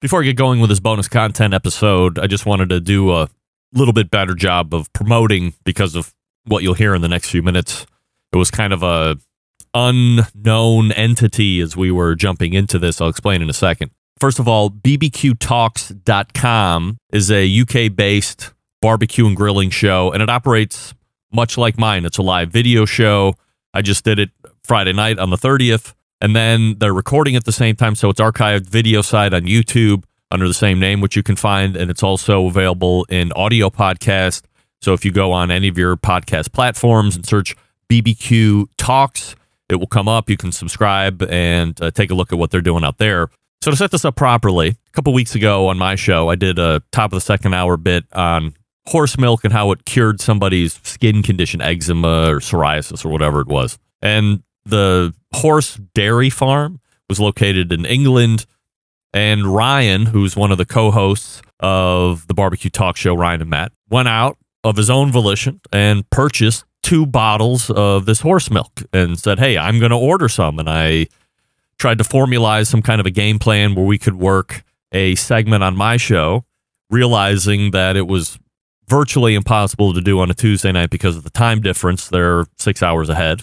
Before 0.00 0.22
I 0.22 0.26
get 0.26 0.36
going 0.36 0.60
with 0.60 0.70
this 0.70 0.78
bonus 0.78 1.08
content 1.08 1.52
episode, 1.52 2.20
I 2.20 2.28
just 2.28 2.46
wanted 2.46 2.68
to 2.68 2.78
do 2.78 3.12
a 3.12 3.28
little 3.72 3.92
bit 3.92 4.12
better 4.12 4.34
job 4.34 4.72
of 4.72 4.92
promoting 4.92 5.54
because 5.64 5.96
of 5.96 6.14
what 6.44 6.62
you'll 6.62 6.74
hear 6.74 6.94
in 6.94 7.02
the 7.02 7.08
next 7.08 7.30
few 7.30 7.42
minutes. 7.42 7.84
It 8.32 8.36
was 8.36 8.48
kind 8.48 8.72
of 8.72 8.84
a 8.84 9.16
unknown 9.74 10.92
entity 10.92 11.60
as 11.60 11.76
we 11.76 11.90
were 11.90 12.14
jumping 12.14 12.54
into 12.54 12.78
this. 12.78 13.00
I'll 13.00 13.08
explain 13.08 13.42
in 13.42 13.50
a 13.50 13.54
second. 13.54 13.90
First 14.20 14.38
of 14.38 14.46
all, 14.46 14.70
bbqtalks.com 14.70 16.98
is 17.12 17.30
a 17.32 17.60
UK 17.60 17.92
based 17.92 18.54
barbecue 18.80 19.26
and 19.26 19.36
grilling 19.36 19.70
show, 19.70 20.12
and 20.12 20.22
it 20.22 20.30
operates 20.30 20.94
much 21.32 21.58
like 21.58 21.76
mine. 21.76 22.04
It's 22.04 22.18
a 22.18 22.22
live 22.22 22.50
video 22.50 22.84
show. 22.84 23.34
I 23.74 23.82
just 23.82 24.04
did 24.04 24.20
it 24.20 24.30
Friday 24.62 24.92
night 24.92 25.18
on 25.18 25.30
the 25.30 25.36
30th, 25.36 25.94
and 26.20 26.34
then 26.34 26.76
they're 26.78 26.94
recording 26.94 27.36
at 27.36 27.44
the 27.44 27.52
same 27.52 27.76
time. 27.76 27.94
So 27.94 28.10
it's 28.10 28.20
archived 28.20 28.66
video 28.66 29.02
side 29.02 29.34
on 29.34 29.42
YouTube 29.42 30.04
under 30.30 30.46
the 30.46 30.54
same 30.54 30.78
name, 30.78 31.00
which 31.00 31.16
you 31.16 31.22
can 31.22 31.36
find, 31.36 31.76
and 31.76 31.90
it's 31.90 32.02
also 32.02 32.46
available 32.46 33.06
in 33.08 33.32
audio 33.32 33.70
podcast. 33.70 34.42
So 34.80 34.92
if 34.92 35.04
you 35.04 35.12
go 35.12 35.32
on 35.32 35.50
any 35.50 35.68
of 35.68 35.78
your 35.78 35.96
podcast 35.96 36.52
platforms 36.52 37.16
and 37.16 37.26
search 37.26 37.56
BBQ 37.88 38.66
Talks, 38.76 39.34
it 39.68 39.76
will 39.76 39.86
come 39.86 40.08
up. 40.08 40.30
You 40.30 40.36
can 40.36 40.52
subscribe 40.52 41.22
and 41.22 41.80
uh, 41.80 41.90
take 41.90 42.10
a 42.10 42.14
look 42.14 42.32
at 42.32 42.38
what 42.38 42.50
they're 42.50 42.60
doing 42.60 42.84
out 42.84 42.98
there. 42.98 43.28
So 43.60 43.70
to 43.70 43.76
set 43.76 43.90
this 43.90 44.04
up 44.04 44.14
properly, 44.14 44.68
a 44.68 44.92
couple 44.92 45.12
weeks 45.12 45.34
ago 45.34 45.68
on 45.68 45.78
my 45.78 45.96
show, 45.96 46.28
I 46.28 46.36
did 46.36 46.58
a 46.58 46.80
top 46.92 47.12
of 47.12 47.16
the 47.16 47.20
second 47.20 47.54
hour 47.54 47.76
bit 47.76 48.04
on 48.12 48.54
horse 48.86 49.18
milk 49.18 49.44
and 49.44 49.52
how 49.52 49.72
it 49.72 49.84
cured 49.84 50.20
somebody's 50.20 50.80
skin 50.84 51.22
condition, 51.22 51.60
eczema 51.60 52.30
or 52.30 52.38
psoriasis 52.38 53.04
or 53.04 53.08
whatever 53.08 53.40
it 53.40 53.48
was. 53.48 53.78
And 54.00 54.42
the 54.68 55.14
horse 55.34 55.76
dairy 55.94 56.30
farm 56.30 56.80
was 57.08 57.20
located 57.20 57.72
in 57.72 57.84
England. 57.84 58.46
And 59.12 59.46
Ryan, 59.46 60.06
who's 60.06 60.36
one 60.36 60.52
of 60.52 60.58
the 60.58 60.66
co 60.66 60.90
hosts 60.90 61.42
of 61.60 62.26
the 62.26 62.34
barbecue 62.34 62.70
talk 62.70 62.96
show, 62.96 63.14
Ryan 63.14 63.40
and 63.40 63.50
Matt, 63.50 63.72
went 63.88 64.08
out 64.08 64.36
of 64.64 64.76
his 64.76 64.90
own 64.90 65.10
volition 65.10 65.60
and 65.72 66.08
purchased 66.10 66.64
two 66.82 67.06
bottles 67.06 67.70
of 67.70 68.06
this 68.06 68.20
horse 68.20 68.50
milk 68.50 68.82
and 68.92 69.18
said, 69.18 69.38
Hey, 69.38 69.56
I'm 69.56 69.78
going 69.78 69.90
to 69.90 69.96
order 69.96 70.28
some. 70.28 70.58
And 70.58 70.68
I 70.68 71.06
tried 71.78 71.98
to 71.98 72.04
formalize 72.04 72.66
some 72.66 72.82
kind 72.82 73.00
of 73.00 73.06
a 73.06 73.10
game 73.10 73.38
plan 73.38 73.74
where 73.74 73.84
we 73.84 73.98
could 73.98 74.14
work 74.14 74.64
a 74.92 75.14
segment 75.14 75.62
on 75.62 75.76
my 75.76 75.96
show, 75.96 76.44
realizing 76.90 77.70
that 77.70 77.96
it 77.96 78.06
was 78.06 78.38
virtually 78.88 79.34
impossible 79.34 79.92
to 79.92 80.00
do 80.00 80.18
on 80.20 80.30
a 80.30 80.34
Tuesday 80.34 80.72
night 80.72 80.90
because 80.90 81.16
of 81.16 81.24
the 81.24 81.30
time 81.30 81.60
difference. 81.60 82.08
They're 82.08 82.46
six 82.56 82.82
hours 82.82 83.08
ahead. 83.08 83.42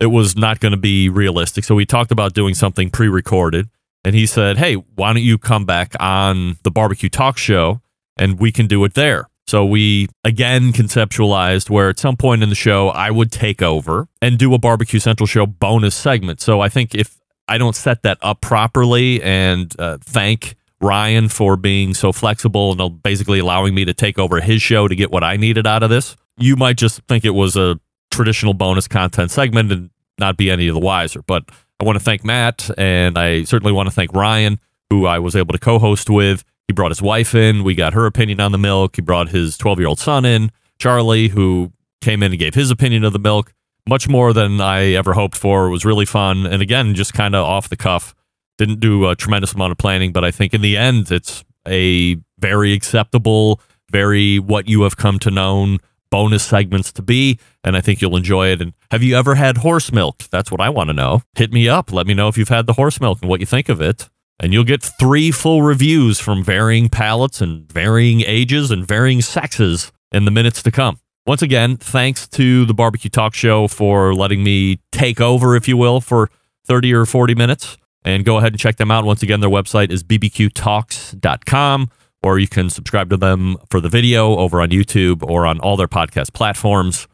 It 0.00 0.06
was 0.06 0.36
not 0.36 0.60
going 0.60 0.72
to 0.72 0.78
be 0.78 1.08
realistic. 1.08 1.64
So 1.64 1.74
we 1.74 1.86
talked 1.86 2.12
about 2.12 2.34
doing 2.34 2.54
something 2.54 2.90
pre 2.90 3.08
recorded. 3.08 3.68
And 4.04 4.14
he 4.14 4.26
said, 4.26 4.58
Hey, 4.58 4.74
why 4.74 5.12
don't 5.12 5.22
you 5.22 5.38
come 5.38 5.64
back 5.64 5.94
on 5.98 6.56
the 6.62 6.70
barbecue 6.70 7.08
talk 7.08 7.36
show 7.36 7.80
and 8.16 8.38
we 8.38 8.52
can 8.52 8.66
do 8.66 8.84
it 8.84 8.94
there? 8.94 9.28
So 9.48 9.64
we 9.64 10.08
again 10.24 10.72
conceptualized 10.72 11.70
where 11.70 11.88
at 11.88 11.98
some 11.98 12.16
point 12.16 12.42
in 12.42 12.48
the 12.50 12.54
show 12.54 12.88
I 12.90 13.10
would 13.10 13.32
take 13.32 13.62
over 13.62 14.06
and 14.20 14.38
do 14.38 14.52
a 14.54 14.58
barbecue 14.58 15.00
central 15.00 15.26
show 15.26 15.46
bonus 15.46 15.94
segment. 15.94 16.40
So 16.40 16.60
I 16.60 16.68
think 16.68 16.94
if 16.94 17.18
I 17.48 17.56
don't 17.56 17.74
set 17.74 18.02
that 18.02 18.18
up 18.20 18.42
properly 18.42 19.22
and 19.22 19.74
uh, 19.78 19.96
thank 20.02 20.56
Ryan 20.80 21.28
for 21.28 21.56
being 21.56 21.94
so 21.94 22.12
flexible 22.12 22.80
and 22.80 23.02
basically 23.02 23.38
allowing 23.38 23.74
me 23.74 23.86
to 23.86 23.94
take 23.94 24.18
over 24.18 24.40
his 24.40 24.60
show 24.60 24.86
to 24.86 24.94
get 24.94 25.10
what 25.10 25.24
I 25.24 25.36
needed 25.36 25.66
out 25.66 25.82
of 25.82 25.90
this, 25.90 26.14
you 26.36 26.54
might 26.54 26.76
just 26.76 27.00
think 27.08 27.24
it 27.24 27.30
was 27.30 27.56
a 27.56 27.80
traditional 28.18 28.52
bonus 28.52 28.88
content 28.88 29.30
segment 29.30 29.70
and 29.70 29.90
not 30.18 30.36
be 30.36 30.50
any 30.50 30.66
of 30.66 30.74
the 30.74 30.80
wiser. 30.80 31.22
But 31.22 31.44
I 31.78 31.84
want 31.84 31.96
to 31.96 32.04
thank 32.04 32.24
Matt 32.24 32.68
and 32.76 33.16
I 33.16 33.44
certainly 33.44 33.72
want 33.72 33.88
to 33.88 33.94
thank 33.94 34.12
Ryan, 34.12 34.58
who 34.90 35.06
I 35.06 35.20
was 35.20 35.36
able 35.36 35.52
to 35.52 35.58
co 35.58 35.78
host 35.78 36.10
with. 36.10 36.42
He 36.66 36.74
brought 36.74 36.90
his 36.90 37.00
wife 37.00 37.32
in. 37.32 37.62
We 37.62 37.76
got 37.76 37.94
her 37.94 38.06
opinion 38.06 38.40
on 38.40 38.50
the 38.50 38.58
milk. 38.58 38.96
He 38.96 39.02
brought 39.02 39.28
his 39.28 39.56
12 39.56 39.78
year 39.78 39.86
old 39.86 40.00
son 40.00 40.24
in, 40.24 40.50
Charlie, 40.80 41.28
who 41.28 41.72
came 42.00 42.24
in 42.24 42.32
and 42.32 42.40
gave 42.40 42.54
his 42.54 42.72
opinion 42.72 43.04
of 43.04 43.12
the 43.12 43.20
milk. 43.20 43.54
Much 43.88 44.08
more 44.08 44.32
than 44.32 44.60
I 44.60 44.94
ever 44.94 45.12
hoped 45.12 45.36
for. 45.36 45.68
It 45.68 45.70
was 45.70 45.84
really 45.84 46.04
fun. 46.04 46.44
And 46.44 46.60
again, 46.60 46.96
just 46.96 47.14
kind 47.14 47.36
of 47.36 47.46
off 47.46 47.68
the 47.68 47.76
cuff. 47.76 48.16
Didn't 48.58 48.80
do 48.80 49.06
a 49.06 49.14
tremendous 49.14 49.52
amount 49.52 49.70
of 49.70 49.78
planning, 49.78 50.10
but 50.10 50.24
I 50.24 50.32
think 50.32 50.52
in 50.52 50.60
the 50.60 50.76
end, 50.76 51.12
it's 51.12 51.44
a 51.66 52.16
very 52.40 52.72
acceptable, 52.72 53.60
very 53.92 54.40
what 54.40 54.68
you 54.68 54.82
have 54.82 54.96
come 54.96 55.20
to 55.20 55.30
know 55.30 55.78
bonus 56.10 56.44
segments 56.44 56.92
to 56.92 57.02
be. 57.02 57.38
And 57.64 57.76
I 57.76 57.80
think 57.80 58.00
you'll 58.00 58.16
enjoy 58.16 58.48
it. 58.48 58.60
And 58.60 58.72
have 58.90 59.02
you 59.02 59.16
ever 59.16 59.34
had 59.34 59.58
horse 59.58 59.92
milk? 59.92 60.24
That's 60.30 60.50
what 60.50 60.60
I 60.60 60.68
want 60.68 60.88
to 60.88 60.94
know. 60.94 61.22
Hit 61.34 61.52
me 61.52 61.68
up. 61.68 61.92
Let 61.92 62.06
me 62.06 62.14
know 62.14 62.28
if 62.28 62.38
you've 62.38 62.48
had 62.48 62.66
the 62.66 62.74
horse 62.74 63.00
milk 63.00 63.18
and 63.20 63.28
what 63.28 63.40
you 63.40 63.46
think 63.46 63.68
of 63.68 63.80
it 63.80 64.08
and 64.40 64.52
you'll 64.52 64.64
get 64.64 64.82
three 64.82 65.30
full 65.30 65.62
reviews 65.62 66.20
from 66.20 66.44
varying 66.44 66.88
palates 66.88 67.40
and 67.40 67.70
varying 67.70 68.20
ages 68.22 68.70
and 68.70 68.86
varying 68.86 69.20
sexes 69.20 69.92
in 70.12 70.24
the 70.24 70.30
minutes 70.30 70.62
to 70.62 70.70
come. 70.70 71.00
Once 71.26 71.42
again, 71.42 71.76
thanks 71.76 72.26
to 72.28 72.64
the 72.64 72.72
Barbecue 72.72 73.10
Talk 73.10 73.34
Show 73.34 73.68
for 73.68 74.14
letting 74.14 74.42
me 74.42 74.80
take 74.92 75.20
over, 75.20 75.56
if 75.56 75.68
you 75.68 75.76
will, 75.76 76.00
for 76.00 76.30
30 76.66 76.94
or 76.94 77.04
40 77.04 77.34
minutes. 77.34 77.76
And 78.04 78.24
go 78.24 78.38
ahead 78.38 78.52
and 78.52 78.60
check 78.60 78.76
them 78.76 78.90
out. 78.90 79.04
Once 79.04 79.22
again, 79.22 79.40
their 79.40 79.50
website 79.50 79.90
is 79.90 80.02
bbqtalks.com, 80.02 81.90
or 82.22 82.38
you 82.38 82.48
can 82.48 82.70
subscribe 82.70 83.10
to 83.10 83.16
them 83.16 83.56
for 83.70 83.80
the 83.80 83.88
video 83.88 84.36
over 84.36 84.60
on 84.60 84.70
YouTube 84.70 85.22
or 85.22 85.46
on 85.46 85.60
all 85.60 85.76
their 85.76 85.88
podcast 85.88 86.32
platforms. 86.32 87.06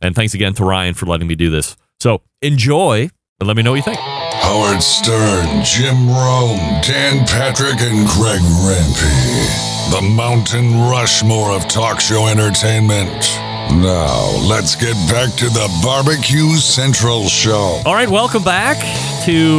And 0.00 0.14
thanks 0.14 0.34
again 0.34 0.54
to 0.54 0.64
Ryan 0.64 0.94
for 0.94 1.06
letting 1.06 1.28
me 1.28 1.34
do 1.34 1.50
this. 1.50 1.76
So 2.00 2.22
enjoy 2.40 3.10
and 3.40 3.46
let 3.46 3.56
me 3.56 3.62
know 3.62 3.72
what 3.72 3.76
you 3.76 3.82
think. 3.82 3.98
Howard 3.98 4.82
Stern, 4.82 5.64
Jim 5.64 6.08
Rome, 6.08 6.58
Dan 6.82 7.26
Patrick, 7.26 7.80
and 7.80 8.06
Greg 8.08 8.40
Rempe. 8.40 9.92
The 9.92 10.02
Mountain 10.02 10.80
Rushmore 10.90 11.52
of 11.52 11.68
talk 11.68 12.00
show 12.00 12.26
entertainment. 12.26 13.51
Now, 13.70 14.30
let's 14.48 14.76
get 14.76 14.94
back 15.10 15.34
to 15.38 15.46
the 15.46 15.68
Barbecue 15.82 16.56
Central 16.56 17.26
show. 17.28 17.82
All 17.84 17.94
right, 17.94 18.08
welcome 18.08 18.42
back 18.42 18.76
to 19.24 19.58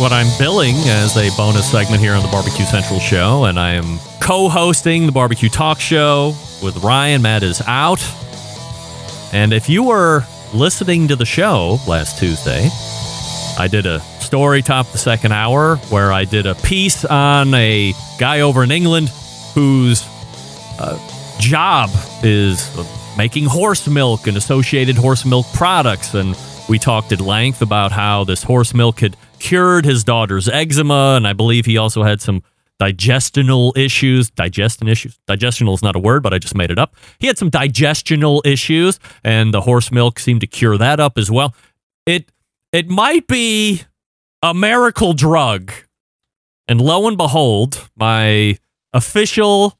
what 0.00 0.12
I'm 0.12 0.26
billing 0.38 0.76
as 0.86 1.16
a 1.16 1.30
bonus 1.36 1.70
segment 1.70 2.00
here 2.00 2.12
on 2.12 2.22
the 2.22 2.28
Barbecue 2.28 2.64
Central 2.64 3.00
show. 3.00 3.44
And 3.44 3.58
I 3.58 3.72
am 3.74 3.98
co 4.20 4.48
hosting 4.48 5.06
the 5.06 5.12
Barbecue 5.12 5.48
Talk 5.48 5.80
Show 5.80 6.34
with 6.62 6.76
Ryan. 6.78 7.22
Matt 7.22 7.42
is 7.42 7.62
out. 7.66 8.02
And 9.32 9.52
if 9.52 9.68
you 9.68 9.82
were 9.82 10.24
listening 10.52 11.08
to 11.08 11.16
the 11.16 11.26
show 11.26 11.78
last 11.86 12.18
Tuesday, 12.18 12.68
I 13.58 13.68
did 13.68 13.86
a 13.86 14.00
story 14.20 14.62
top 14.62 14.86
the 14.92 14.98
second 14.98 15.32
hour 15.32 15.76
where 15.90 16.12
I 16.12 16.24
did 16.24 16.46
a 16.46 16.54
piece 16.54 17.04
on 17.04 17.52
a 17.54 17.92
guy 18.18 18.40
over 18.40 18.62
in 18.62 18.70
England 18.70 19.10
whose 19.54 20.04
uh, 20.78 20.98
job 21.38 21.90
is 22.22 22.68
making 23.16 23.44
horse 23.46 23.86
milk 23.86 24.26
and 24.26 24.36
associated 24.36 24.96
horse 24.96 25.24
milk 25.24 25.46
products. 25.54 26.14
And 26.14 26.36
we 26.68 26.78
talked 26.78 27.12
at 27.12 27.20
length 27.20 27.62
about 27.62 27.92
how 27.92 28.24
this 28.24 28.42
horse 28.42 28.74
milk 28.74 29.00
had 29.00 29.16
cured 29.38 29.84
his 29.84 30.04
daughter's 30.04 30.48
eczema. 30.48 31.14
And 31.16 31.26
I 31.26 31.32
believe 31.32 31.66
he 31.66 31.76
also 31.76 32.02
had 32.02 32.20
some 32.20 32.42
digestional 32.80 33.76
issues. 33.76 34.30
Digestion 34.30 34.88
issues. 34.88 35.18
Digestional 35.28 35.74
is 35.74 35.82
not 35.82 35.96
a 35.96 35.98
word, 35.98 36.22
but 36.22 36.34
I 36.34 36.38
just 36.38 36.54
made 36.54 36.70
it 36.70 36.78
up. 36.78 36.96
He 37.18 37.26
had 37.26 37.38
some 37.38 37.50
digestional 37.50 38.44
issues, 38.44 38.98
and 39.22 39.54
the 39.54 39.60
horse 39.60 39.92
milk 39.92 40.18
seemed 40.18 40.40
to 40.40 40.46
cure 40.46 40.76
that 40.78 41.00
up 41.00 41.18
as 41.18 41.30
well. 41.30 41.54
It 42.06 42.30
it 42.72 42.88
might 42.88 43.26
be 43.26 43.82
a 44.42 44.52
miracle 44.52 45.12
drug. 45.12 45.72
And 46.66 46.80
lo 46.80 47.06
and 47.06 47.16
behold, 47.16 47.88
my 47.96 48.58
official 48.92 49.78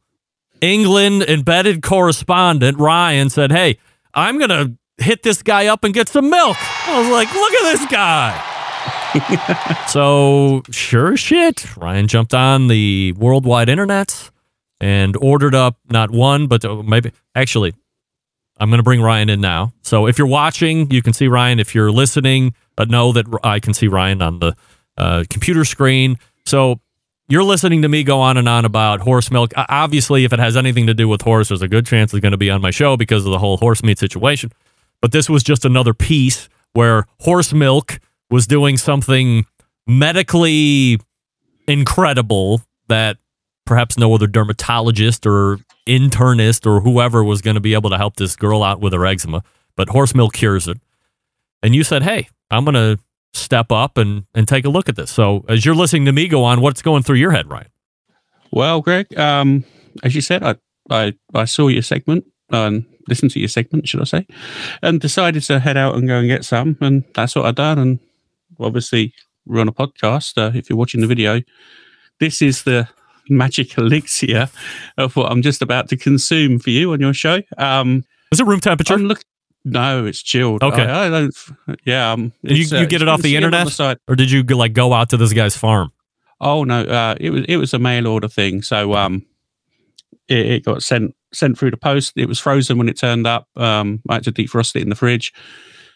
England 0.64 1.22
embedded 1.22 1.82
correspondent, 1.82 2.78
Ryan, 2.78 3.30
said, 3.30 3.52
Hey, 3.52 3.78
I'm 4.14 4.38
going 4.38 4.50
to 4.50 4.76
hit 4.98 5.22
this 5.22 5.42
guy 5.42 5.66
up 5.66 5.84
and 5.84 5.92
get 5.92 6.08
some 6.08 6.30
milk. 6.30 6.56
I 6.60 7.00
was 7.00 7.10
like, 7.10 7.32
Look 7.32 7.52
at 7.52 7.72
this 7.72 7.86
guy. 7.90 8.50
so, 9.88 10.62
sure 10.70 11.12
as 11.12 11.20
shit, 11.20 11.76
Ryan 11.76 12.08
jumped 12.08 12.34
on 12.34 12.68
the 12.68 13.12
worldwide 13.12 13.68
internet 13.68 14.30
and 14.80 15.16
ordered 15.16 15.54
up 15.54 15.78
not 15.88 16.10
one, 16.10 16.46
but 16.46 16.64
maybe 16.84 17.12
actually 17.34 17.74
I'm 18.58 18.70
going 18.70 18.78
to 18.78 18.84
bring 18.84 19.02
Ryan 19.02 19.30
in 19.30 19.40
now. 19.40 19.72
So 19.82 20.06
if 20.06 20.18
you're 20.18 20.26
watching, 20.26 20.90
you 20.90 21.02
can 21.02 21.12
see 21.12 21.28
Ryan. 21.28 21.58
If 21.58 21.74
you're 21.74 21.90
listening, 21.90 22.54
uh, 22.78 22.84
know 22.84 23.12
that 23.12 23.26
I 23.42 23.60
can 23.60 23.74
see 23.74 23.88
Ryan 23.88 24.22
on 24.22 24.38
the 24.38 24.56
uh, 24.96 25.24
computer 25.28 25.64
screen. 25.64 26.18
So 26.46 26.80
you're 27.28 27.44
listening 27.44 27.82
to 27.82 27.88
me 27.88 28.02
go 28.02 28.20
on 28.20 28.36
and 28.36 28.48
on 28.48 28.64
about 28.64 29.00
horse 29.00 29.30
milk. 29.30 29.52
Obviously, 29.56 30.24
if 30.24 30.32
it 30.32 30.38
has 30.38 30.56
anything 30.56 30.86
to 30.86 30.94
do 30.94 31.08
with 31.08 31.22
horse, 31.22 31.48
there's 31.48 31.62
a 31.62 31.68
good 31.68 31.86
chance 31.86 32.12
it's 32.12 32.20
going 32.20 32.32
to 32.32 32.38
be 32.38 32.50
on 32.50 32.60
my 32.60 32.70
show 32.70 32.96
because 32.96 33.24
of 33.24 33.32
the 33.32 33.38
whole 33.38 33.56
horse 33.56 33.82
meat 33.82 33.98
situation. 33.98 34.52
But 35.00 35.12
this 35.12 35.28
was 35.28 35.42
just 35.42 35.64
another 35.64 35.94
piece 35.94 36.48
where 36.72 37.06
horse 37.20 37.52
milk 37.52 38.00
was 38.30 38.46
doing 38.46 38.76
something 38.76 39.46
medically 39.86 40.98
incredible 41.66 42.62
that 42.88 43.18
perhaps 43.64 43.96
no 43.96 44.14
other 44.14 44.26
dermatologist 44.26 45.26
or 45.26 45.58
internist 45.86 46.66
or 46.66 46.80
whoever 46.80 47.24
was 47.24 47.40
going 47.40 47.54
to 47.54 47.60
be 47.60 47.74
able 47.74 47.90
to 47.90 47.96
help 47.96 48.16
this 48.16 48.36
girl 48.36 48.62
out 48.62 48.80
with 48.80 48.92
her 48.92 49.06
eczema, 49.06 49.42
but 49.76 49.88
horse 49.88 50.14
milk 50.14 50.34
cures 50.34 50.68
it. 50.68 50.78
And 51.62 51.74
you 51.74 51.84
said, 51.84 52.02
hey, 52.02 52.28
I'm 52.50 52.64
going 52.64 52.74
to 52.74 52.98
step 53.34 53.72
up 53.72 53.98
and, 53.98 54.24
and 54.34 54.46
take 54.48 54.64
a 54.64 54.68
look 54.68 54.88
at 54.88 54.96
this. 54.96 55.10
So 55.10 55.44
as 55.48 55.64
you're 55.64 55.74
listening 55.74 56.04
to 56.06 56.12
me 56.12 56.28
go 56.28 56.44
on, 56.44 56.60
what's 56.60 56.82
going 56.82 57.02
through 57.02 57.16
your 57.16 57.32
head, 57.32 57.50
Ryan? 57.50 57.68
Well, 58.50 58.80
Greg, 58.80 59.16
um, 59.18 59.64
as 60.02 60.14
you 60.14 60.20
said, 60.20 60.42
I, 60.42 60.56
I, 60.90 61.14
I 61.34 61.44
saw 61.44 61.68
your 61.68 61.82
segment 61.82 62.24
and 62.50 62.84
listened 63.08 63.32
to 63.32 63.40
your 63.40 63.48
segment, 63.48 63.88
should 63.88 64.00
I 64.00 64.04
say, 64.04 64.26
and 64.82 65.00
decided 65.00 65.42
to 65.44 65.58
head 65.58 65.76
out 65.76 65.96
and 65.96 66.06
go 66.06 66.18
and 66.18 66.28
get 66.28 66.44
some. 66.44 66.76
And 66.80 67.04
that's 67.14 67.34
what 67.34 67.46
I 67.46 67.50
done. 67.50 67.78
And 67.78 67.98
obviously, 68.60 69.12
we're 69.46 69.60
on 69.60 69.68
a 69.68 69.72
podcast. 69.72 70.38
Uh, 70.38 70.56
if 70.56 70.70
you're 70.70 70.78
watching 70.78 71.00
the 71.00 71.06
video, 71.06 71.40
this 72.20 72.40
is 72.40 72.62
the 72.62 72.88
magic 73.28 73.76
elixir 73.78 74.48
of 74.96 75.16
what 75.16 75.30
I'm 75.30 75.42
just 75.42 75.62
about 75.62 75.88
to 75.88 75.96
consume 75.96 76.58
for 76.58 76.70
you 76.70 76.92
on 76.92 77.00
your 77.00 77.14
show. 77.14 77.40
Um, 77.58 78.04
Is 78.30 78.40
it 78.40 78.46
room 78.46 78.60
temperature? 78.60 78.94
I'm 78.94 79.04
look- 79.04 79.24
no, 79.64 80.04
it's 80.06 80.22
chilled. 80.22 80.62
Okay. 80.62 80.82
I, 80.82 81.06
I 81.06 81.10
don't. 81.10 81.34
Yeah, 81.84 82.12
um, 82.12 82.32
you, 82.42 82.62
it's, 82.62 82.72
uh, 82.72 82.76
you 82.78 82.86
get 82.86 83.02
it 83.02 83.08
off 83.08 83.22
the 83.22 83.36
internet, 83.36 83.68
side. 83.68 83.98
or 84.08 84.16
did 84.16 84.30
you 84.30 84.42
like 84.42 84.72
go 84.72 84.92
out 84.92 85.10
to 85.10 85.16
this 85.16 85.32
guy's 85.32 85.56
farm? 85.56 85.92
Oh 86.40 86.64
no, 86.64 86.82
uh, 86.82 87.14
it 87.20 87.30
was 87.30 87.44
it 87.48 87.56
was 87.56 87.72
a 87.74 87.78
mail 87.78 88.06
order 88.06 88.28
thing. 88.28 88.62
So 88.62 88.94
um, 88.94 89.24
it, 90.28 90.46
it 90.46 90.64
got 90.64 90.82
sent 90.82 91.14
sent 91.32 91.58
through 91.58 91.70
the 91.70 91.76
post. 91.76 92.12
It 92.16 92.26
was 92.26 92.38
frozen 92.38 92.78
when 92.78 92.88
it 92.88 92.98
turned 92.98 93.26
up. 93.26 93.48
Um, 93.56 94.02
I 94.08 94.14
had 94.14 94.24
to 94.24 94.32
defrost 94.32 94.76
it 94.76 94.82
in 94.82 94.88
the 94.88 94.96
fridge. 94.96 95.32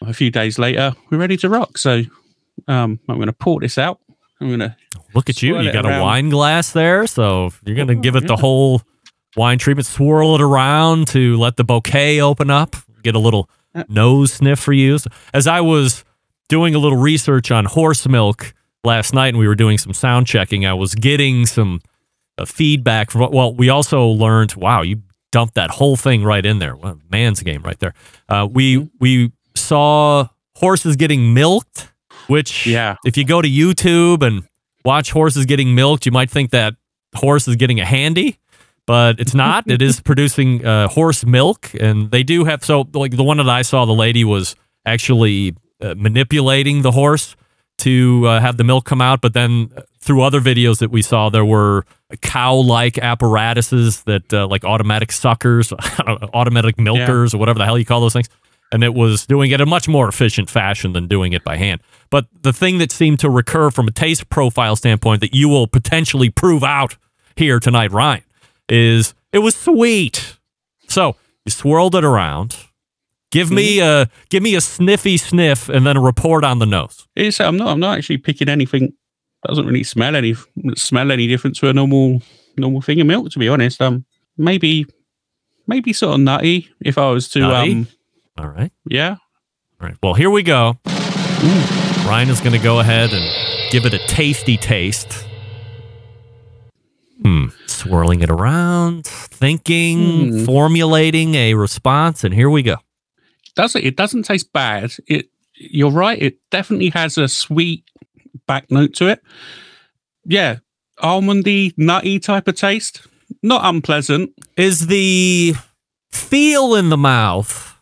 A 0.01 0.13
few 0.13 0.31
days 0.31 0.57
later, 0.57 0.93
we're 1.09 1.17
ready 1.17 1.35
to 1.37 1.49
rock. 1.49 1.77
So 1.77 2.03
um, 2.67 2.99
I'm 3.09 3.15
going 3.15 3.27
to 3.27 3.33
pour 3.33 3.59
this 3.59 3.77
out. 3.77 3.99
I'm 4.39 4.47
going 4.47 4.59
to 4.61 4.75
Look 5.13 5.29
at 5.29 5.41
you. 5.41 5.59
You 5.59 5.71
got 5.73 5.85
a 5.85 6.01
wine 6.01 6.29
glass 6.29 6.71
there. 6.71 7.05
So 7.07 7.49
you're 7.65 7.75
going 7.75 7.87
to 7.89 7.95
Oh, 7.95 7.99
give 7.99 8.15
it 8.15 8.27
the 8.27 8.35
whole 8.37 8.81
wine 9.35 9.57
treatment, 9.57 9.87
swirl 9.87 10.35
it 10.35 10.41
around 10.41 11.07
to 11.09 11.37
let 11.37 11.57
the 11.57 11.63
bouquet 11.63 12.21
open 12.21 12.49
up, 12.49 12.75
get 13.03 13.15
a 13.15 13.19
little. 13.19 13.49
Nose 13.87 14.33
sniff 14.33 14.59
for 14.59 14.73
you. 14.73 14.97
So 14.97 15.09
as 15.33 15.47
I 15.47 15.61
was 15.61 16.03
doing 16.47 16.75
a 16.75 16.79
little 16.79 16.97
research 16.97 17.51
on 17.51 17.65
horse 17.65 18.07
milk 18.07 18.53
last 18.83 19.13
night 19.13 19.29
and 19.29 19.37
we 19.37 19.47
were 19.47 19.55
doing 19.55 19.77
some 19.77 19.93
sound 19.93 20.27
checking, 20.27 20.65
I 20.65 20.73
was 20.73 20.95
getting 20.95 21.45
some 21.45 21.81
uh, 22.37 22.45
feedback 22.45 23.11
from, 23.11 23.31
well, 23.31 23.53
we 23.53 23.69
also 23.69 24.05
learned, 24.07 24.55
wow, 24.55 24.81
you 24.81 25.01
dumped 25.31 25.55
that 25.55 25.69
whole 25.69 25.95
thing 25.95 26.23
right 26.23 26.45
in 26.45 26.59
there. 26.59 26.75
Well, 26.75 26.99
man's 27.11 27.41
game 27.43 27.61
right 27.61 27.77
there. 27.79 27.93
Uh, 28.27 28.47
we, 28.51 28.77
Mm-hmm. 28.77 28.87
we 28.99 29.31
saw 29.55 30.27
horses 30.55 30.95
getting 30.95 31.33
milked, 31.33 31.91
which 32.27 32.65
Yeah. 32.65 32.95
if 33.05 33.17
you 33.17 33.25
go 33.25 33.41
to 33.41 33.47
YouTube 33.49 34.25
and 34.25 34.43
watch 34.85 35.11
horses 35.11 35.45
getting 35.45 35.75
milked, 35.75 36.05
you 36.05 36.11
might 36.11 36.29
think 36.31 36.51
that 36.51 36.75
horse 37.15 37.47
is 37.47 37.55
getting 37.57 37.79
a 37.79 37.85
handy, 37.85 38.39
but 38.89 39.19
it's 39.19 39.35
not. 39.35 39.69
it 39.69 39.83
is 39.83 39.99
producing 40.09 40.65
uh, 40.65 40.87
horse 40.87 41.23
milk, 41.23 41.69
and 41.79 42.09
they 42.09 42.23
do 42.23 42.45
have 42.45 42.65
so 42.65 42.87
like 42.93 43.15
the 43.15 43.23
one 43.23 43.37
that 43.37 43.47
I 43.47 43.61
saw, 43.61 43.85
the 43.85 43.93
lady 43.93 44.23
was 44.23 44.55
actually 44.83 45.55
uh, 45.79 45.93
manipulating 45.95 46.81
the 46.81 46.89
horse 46.89 47.35
to 47.79 48.25
uh, 48.25 48.39
have 48.39 48.57
the 48.57 48.63
milk 48.63 48.85
come 48.85 48.99
out, 48.99 49.21
but 49.21 49.33
then 49.33 49.69
uh, 49.77 49.81
through 49.99 50.23
other 50.23 50.41
videos 50.41 50.79
that 50.79 50.89
we 50.89 51.03
saw, 51.03 51.29
there 51.29 51.45
were 51.45 51.85
cow-like 52.21 52.97
apparatuses 52.97 54.01
that 54.05 54.33
uh, 54.33 54.47
like 54.47 54.65
automatic 54.65 55.11
suckers, 55.11 55.71
know, 56.07 56.17
automatic 56.33 56.79
milkers, 56.79 57.35
or 57.35 57.37
whatever 57.37 57.59
the 57.59 57.65
hell 57.65 57.77
you 57.77 57.85
call 57.85 58.01
those 58.01 58.13
things 58.13 58.27
and 58.71 58.83
it 58.83 58.93
was 58.93 59.25
doing 59.25 59.49
it 59.49 59.55
in 59.55 59.61
a 59.61 59.65
much 59.65 59.87
more 59.87 60.07
efficient 60.07 60.47
fashion 60.47 60.93
than 60.93 61.07
doing 61.07 61.33
it 61.33 61.43
by 61.43 61.57
hand. 61.57 61.81
But 62.11 62.27
the 62.43 62.53
thing 62.53 62.77
that 62.77 62.91
seemed 62.91 63.19
to 63.21 63.29
recur 63.29 63.71
from 63.71 63.87
a 63.87 63.91
taste 63.91 64.29
profile 64.29 64.75
standpoint 64.75 65.21
that 65.21 65.33
you 65.33 65.49
will 65.49 65.65
potentially 65.65 66.29
prove 66.29 66.63
out 66.63 66.95
here 67.35 67.59
tonight, 67.59 67.91
Ryan, 67.91 68.21
is 68.69 69.13
it 69.31 69.39
was 69.39 69.55
sweet. 69.55 70.37
So 70.87 71.15
you 71.45 71.51
swirled 71.51 71.95
it 71.95 72.03
around. 72.03 72.57
Give 73.31 73.51
me 73.51 73.79
a 73.79 74.09
give 74.29 74.41
me 74.41 74.55
a 74.55 74.61
sniffy 74.61 75.17
sniff 75.17 75.69
and 75.69 75.85
then 75.85 75.95
a 75.97 76.01
report 76.01 76.43
on 76.43 76.57
the 76.59 76.65
nose. 76.65 77.07
It's, 77.15 77.39
I'm 77.39 77.57
not. 77.57 77.67
I'm 77.67 77.79
not 77.79 77.97
actually 77.97 78.17
picking 78.17 78.49
anything. 78.49 78.93
Doesn't 79.47 79.65
really 79.67 79.83
smell 79.83 80.15
any 80.15 80.35
smell 80.75 81.11
any 81.11 81.27
different 81.27 81.55
to 81.57 81.69
a 81.69 81.73
normal 81.73 82.21
normal 82.57 82.81
thing 82.81 82.99
of 82.99 83.07
milk. 83.07 83.29
To 83.31 83.39
be 83.39 83.47
honest, 83.47 83.81
um, 83.81 84.03
maybe 84.37 84.85
maybe 85.67 85.93
sort 85.93 86.15
of 86.15 86.21
nutty. 86.21 86.69
If 86.83 86.97
I 86.97 87.09
was 87.11 87.29
to 87.29 87.39
Nutty? 87.41 87.71
um, 87.73 87.87
All 88.39 88.47
right. 88.47 88.71
yeah, 88.89 89.17
All 89.79 89.87
right. 89.87 89.95
Well, 90.01 90.15
here 90.15 90.31
we 90.31 90.41
go. 90.41 90.79
Ryan 92.05 92.29
is 92.29 92.41
going 92.41 92.53
to 92.53 92.63
go 92.63 92.79
ahead 92.79 93.11
and 93.13 93.71
give 93.71 93.85
it 93.85 93.93
a 93.93 93.99
tasty 94.07 94.57
taste. 94.57 95.25
Hmm. 97.21 97.47
Swirling 97.79 98.21
it 98.21 98.29
around, 98.29 99.05
thinking, 99.07 100.31
Hmm. 100.31 100.45
formulating 100.45 101.35
a 101.35 101.53
response, 101.53 102.23
and 102.23 102.33
here 102.33 102.49
we 102.49 102.61
go. 102.63 102.77
does 103.55 103.75
it? 103.75 103.83
It 103.85 103.95
doesn't 103.97 104.23
taste 104.23 104.51
bad. 104.53 104.93
It. 105.07 105.29
You're 105.55 105.91
right. 105.91 106.21
It 106.21 106.37
definitely 106.51 106.89
has 106.91 107.17
a 107.17 107.27
sweet 107.27 107.83
back 108.47 108.69
note 108.71 108.93
to 108.95 109.07
it. 109.07 109.21
Yeah, 110.25 110.57
almondy, 111.01 111.73
nutty 111.77 112.19
type 112.19 112.47
of 112.47 112.55
taste. 112.55 113.01
Not 113.43 113.61
unpleasant. 113.65 114.31
Is 114.55 114.87
the 114.87 115.55
feel 116.11 116.75
in 116.75 116.89
the 116.89 116.97
mouth 116.97 117.75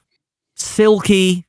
silky? 0.55 1.45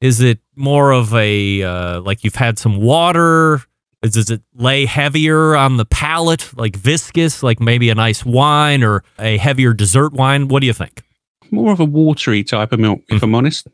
Is 0.00 0.20
it 0.20 0.40
more 0.56 0.92
of 0.92 1.14
a 1.14 1.62
uh, 1.62 2.00
like 2.00 2.24
you've 2.24 2.34
had 2.36 2.58
some 2.58 2.76
water? 2.80 3.62
Is, 4.02 4.12
does 4.12 4.30
it 4.30 4.42
lay 4.54 4.86
heavier 4.86 5.54
on 5.56 5.76
the 5.76 5.84
palate, 5.84 6.50
like 6.56 6.74
viscous, 6.76 7.42
like 7.42 7.60
maybe 7.60 7.90
a 7.90 7.94
nice 7.94 8.24
wine 8.24 8.82
or 8.82 9.04
a 9.18 9.36
heavier 9.36 9.74
dessert 9.74 10.12
wine? 10.12 10.48
What 10.48 10.60
do 10.60 10.66
you 10.66 10.72
think? 10.72 11.02
More 11.50 11.72
of 11.72 11.80
a 11.80 11.84
watery 11.84 12.42
type 12.44 12.72
of 12.72 12.80
milk, 12.80 13.00
Hmm. 13.10 13.16
if 13.16 13.22
I'm 13.22 13.34
honest. 13.34 13.66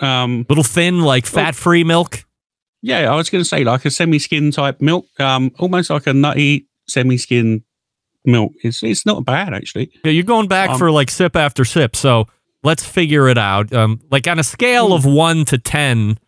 Um, 0.00 0.46
little 0.48 0.64
thin, 0.64 1.00
like 1.02 1.26
fat 1.26 1.54
free 1.54 1.84
milk. 1.84 2.24
yeah, 2.82 3.12
I 3.12 3.16
was 3.16 3.30
going 3.30 3.42
to 3.42 3.48
say 3.48 3.64
like 3.64 3.84
a 3.84 3.90
semi-skin 3.90 4.50
type 4.52 4.80
milk. 4.80 5.06
Um, 5.20 5.50
almost 5.58 5.90
like 5.90 6.06
a 6.06 6.12
nutty 6.14 6.66
semi-skin 6.88 7.62
milk. 8.24 8.52
It's 8.62 8.82
it's 8.82 9.04
not 9.06 9.24
bad 9.24 9.54
actually. 9.54 9.90
Yeah, 10.04 10.10
you're 10.12 10.22
going 10.24 10.48
back 10.48 10.70
Um, 10.70 10.78
for 10.78 10.90
like 10.90 11.10
sip 11.10 11.34
after 11.36 11.64
sip. 11.64 11.94
So 11.96 12.26
let's 12.62 12.84
figure 12.84 13.28
it 13.28 13.38
out. 13.38 13.72
Um, 13.72 14.00
like 14.10 14.26
on 14.28 14.38
a 14.38 14.44
scale 14.44 14.92
of 14.92 15.04
one 15.04 15.44
to 15.46 15.58
ten, 15.58 16.18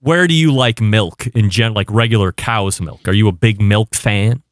where 0.00 0.26
do 0.26 0.34
you 0.34 0.52
like 0.52 0.80
milk 0.80 1.26
in 1.28 1.50
gen? 1.50 1.74
Like 1.74 1.90
regular 1.90 2.32
cow's 2.32 2.80
milk? 2.80 3.06
Are 3.08 3.12
you 3.12 3.28
a 3.28 3.32
big 3.32 3.60
milk 3.60 3.94
fan? 3.94 4.42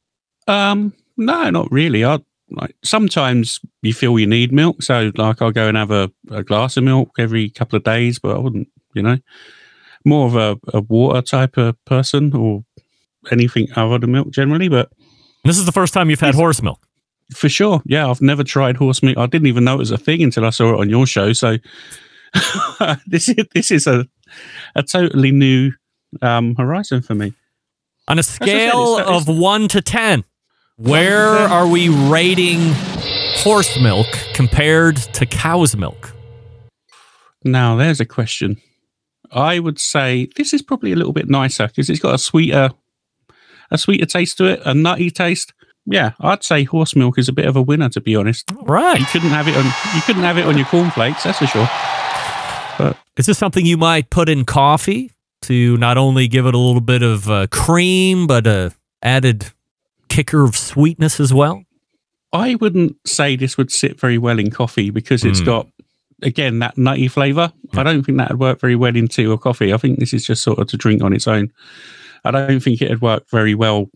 Um, 0.48 0.92
no, 1.16 1.50
not 1.50 1.70
really. 1.70 2.04
I 2.04 2.18
like 2.50 2.76
sometimes 2.84 3.60
you 3.82 3.92
feel 3.92 4.18
you 4.18 4.26
need 4.26 4.52
milk, 4.52 4.82
so 4.82 5.10
like 5.16 5.42
I'll 5.42 5.50
go 5.52 5.68
and 5.68 5.76
have 5.76 5.90
a, 5.90 6.10
a 6.30 6.42
glass 6.42 6.76
of 6.76 6.84
milk 6.84 7.10
every 7.18 7.50
couple 7.50 7.76
of 7.76 7.84
days, 7.84 8.18
but 8.18 8.36
I 8.36 8.38
wouldn't, 8.38 8.68
you 8.94 9.02
know, 9.02 9.18
more 10.04 10.26
of 10.26 10.36
a, 10.36 10.56
a 10.76 10.80
water 10.82 11.22
type 11.22 11.56
of 11.56 11.82
person 11.84 12.34
or 12.34 12.64
anything 13.32 13.66
other 13.74 13.98
than 13.98 14.12
milk 14.12 14.30
generally. 14.30 14.68
But 14.68 14.90
This 15.44 15.58
is 15.58 15.66
the 15.66 15.72
first 15.72 15.92
time 15.92 16.10
you've 16.10 16.20
had 16.20 16.34
horse 16.36 16.62
milk. 16.62 16.86
for 17.34 17.48
sure, 17.48 17.82
yeah, 17.84 18.08
I've 18.08 18.20
never 18.22 18.44
tried 18.44 18.76
horse 18.76 19.02
milk. 19.02 19.18
I 19.18 19.26
didn't 19.26 19.48
even 19.48 19.64
know 19.64 19.74
it 19.74 19.78
was 19.78 19.90
a 19.90 19.98
thing 19.98 20.22
until 20.22 20.44
I 20.44 20.50
saw 20.50 20.74
it 20.74 20.80
on 20.80 20.88
your 20.88 21.06
show. 21.06 21.32
So 21.32 21.56
this 23.06 23.28
is 23.28 23.36
this 23.54 23.70
is 23.72 23.86
a 23.88 24.06
a 24.74 24.82
totally 24.82 25.32
new 25.32 25.72
um, 26.22 26.54
horizon 26.56 27.02
for 27.02 27.14
me. 27.14 27.32
On 28.08 28.18
a 28.18 28.22
said, 28.22 28.46
scale 28.46 28.98
it's- 28.98 29.08
of 29.08 29.28
one 29.28 29.68
to 29.68 29.80
ten, 29.80 30.24
where 30.76 31.26
are 31.28 31.66
we 31.66 31.88
rating 31.88 32.60
horse 33.38 33.78
milk 33.80 34.06
compared 34.34 34.96
to 34.96 35.26
cow's 35.26 35.76
milk? 35.76 36.12
Now, 37.44 37.76
there's 37.76 38.00
a 38.00 38.04
question. 38.04 38.56
I 39.32 39.58
would 39.58 39.78
say 39.80 40.28
this 40.36 40.52
is 40.52 40.62
probably 40.62 40.92
a 40.92 40.96
little 40.96 41.12
bit 41.12 41.28
nicer 41.28 41.66
because 41.66 41.90
it's 41.90 42.00
got 42.00 42.14
a 42.14 42.18
sweeter, 42.18 42.70
a 43.70 43.78
sweeter 43.78 44.06
taste 44.06 44.36
to 44.38 44.44
it, 44.46 44.60
a 44.64 44.72
nutty 44.74 45.10
taste. 45.10 45.52
Yeah, 45.84 46.12
I'd 46.20 46.42
say 46.44 46.64
horse 46.64 46.96
milk 46.96 47.18
is 47.18 47.28
a 47.28 47.32
bit 47.32 47.44
of 47.46 47.54
a 47.56 47.62
winner, 47.62 47.88
to 47.90 48.00
be 48.00 48.16
honest. 48.16 48.50
Right, 48.62 48.98
You 48.98 49.06
couldn't 49.06 49.30
have 49.30 49.46
it 49.48 49.56
on 49.56 49.64
you 49.94 50.00
couldn't 50.02 50.22
have 50.22 50.38
it 50.38 50.46
on 50.46 50.56
your 50.56 50.66
cornflakes, 50.66 51.24
that's 51.24 51.38
for 51.38 51.46
sure. 51.46 51.68
Is 53.16 53.26
this 53.26 53.38
something 53.38 53.64
you 53.64 53.76
might 53.76 54.10
put 54.10 54.28
in 54.28 54.44
coffee 54.44 55.10
to 55.42 55.76
not 55.78 55.96
only 55.96 56.28
give 56.28 56.46
it 56.46 56.54
a 56.54 56.58
little 56.58 56.80
bit 56.80 57.02
of 57.02 57.30
uh, 57.30 57.46
cream, 57.50 58.26
but 58.26 58.46
a 58.46 58.72
added 59.02 59.52
kicker 60.08 60.44
of 60.44 60.56
sweetness 60.56 61.18
as 61.20 61.32
well? 61.32 61.62
I 62.32 62.56
wouldn't 62.56 62.96
say 63.06 63.36
this 63.36 63.56
would 63.56 63.70
sit 63.72 63.98
very 63.98 64.18
well 64.18 64.38
in 64.38 64.50
coffee 64.50 64.90
because 64.90 65.24
it's 65.24 65.40
Mm. 65.40 65.46
got 65.46 65.66
again 66.22 66.58
that 66.58 66.76
nutty 66.76 67.08
flavour. 67.08 67.52
I 67.74 67.82
don't 67.82 68.02
think 68.02 68.18
that 68.18 68.30
would 68.30 68.40
work 68.40 68.60
very 68.60 68.76
well 68.76 68.94
in 68.96 69.08
tea 69.08 69.26
or 69.26 69.38
coffee. 69.38 69.72
I 69.72 69.76
think 69.78 69.98
this 69.98 70.12
is 70.12 70.26
just 70.26 70.42
sort 70.42 70.58
of 70.58 70.66
to 70.68 70.76
drink 70.76 71.02
on 71.02 71.12
its 71.12 71.26
own. 71.26 71.50
I 72.24 72.30
don't 72.32 72.60
think 72.60 72.82
it'd 72.82 73.00
work 73.00 73.28
very 73.30 73.54
well 73.54 73.90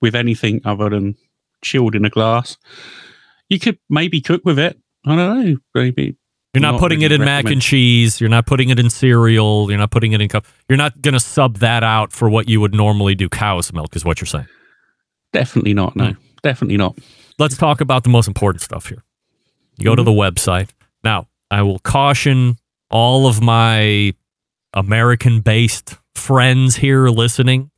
with 0.00 0.14
anything 0.14 0.60
other 0.64 0.90
than 0.90 1.16
chilled 1.62 1.94
in 1.94 2.04
a 2.04 2.10
glass. 2.10 2.56
You 3.48 3.58
could 3.58 3.78
maybe 3.88 4.20
cook 4.20 4.42
with 4.44 4.58
it. 4.58 4.78
I 5.06 5.16
don't 5.16 5.44
know. 5.44 5.56
Maybe 5.74 6.16
You're 6.54 6.62
not, 6.62 6.80
putting 6.80 7.02
it 7.02 7.10
really 7.12 7.16
in 7.16 7.24
mac 7.24 7.44
and 7.44 7.62
cheese. 7.62 8.20
You're 8.20 8.28
not 8.30 8.44
putting 8.44 8.70
it 8.70 8.78
in 8.80 8.90
cereal. 8.90 9.68
You're 9.70 9.78
not 9.78 9.92
putting 9.92 10.12
it 10.12 10.20
in 10.20 10.28
cup. 10.28 10.46
You're 10.68 10.78
not 10.78 11.00
going 11.00 11.12
to 11.14 11.20
sub 11.20 11.58
that 11.58 11.84
out 11.84 12.12
for 12.12 12.28
what 12.28 12.48
you 12.48 12.60
would 12.60 12.74
normally 12.74 13.14
do 13.14 13.28
cow's 13.28 13.72
milk, 13.72 13.94
is 13.94 14.04
what 14.04 14.20
you're 14.20 14.26
saying. 14.26 14.48
definitely 15.32 15.74
not. 15.74 15.94
No, 15.94 16.06
Mm. 16.06 16.16
definitely 16.42 16.76
not. 16.76 16.98
Let's 17.38 17.56
talk 17.56 17.80
about 17.80 18.02
the 18.02 18.10
most 18.10 18.26
important 18.26 18.62
stuff 18.62 18.86
here. 18.88 19.04
You 19.78 19.84
go 19.84 19.94
to 19.94 20.02
the 20.02 20.10
website. 20.10 20.70
Now, 21.04 21.28
I 21.52 21.62
will 21.62 21.78
caution 21.78 22.56
all 22.90 23.28
of 23.28 23.40
my 23.40 24.12
American 24.74 25.40
based 25.40 25.96
friends 26.16 26.74
here 26.76 27.08
listening. 27.08 27.70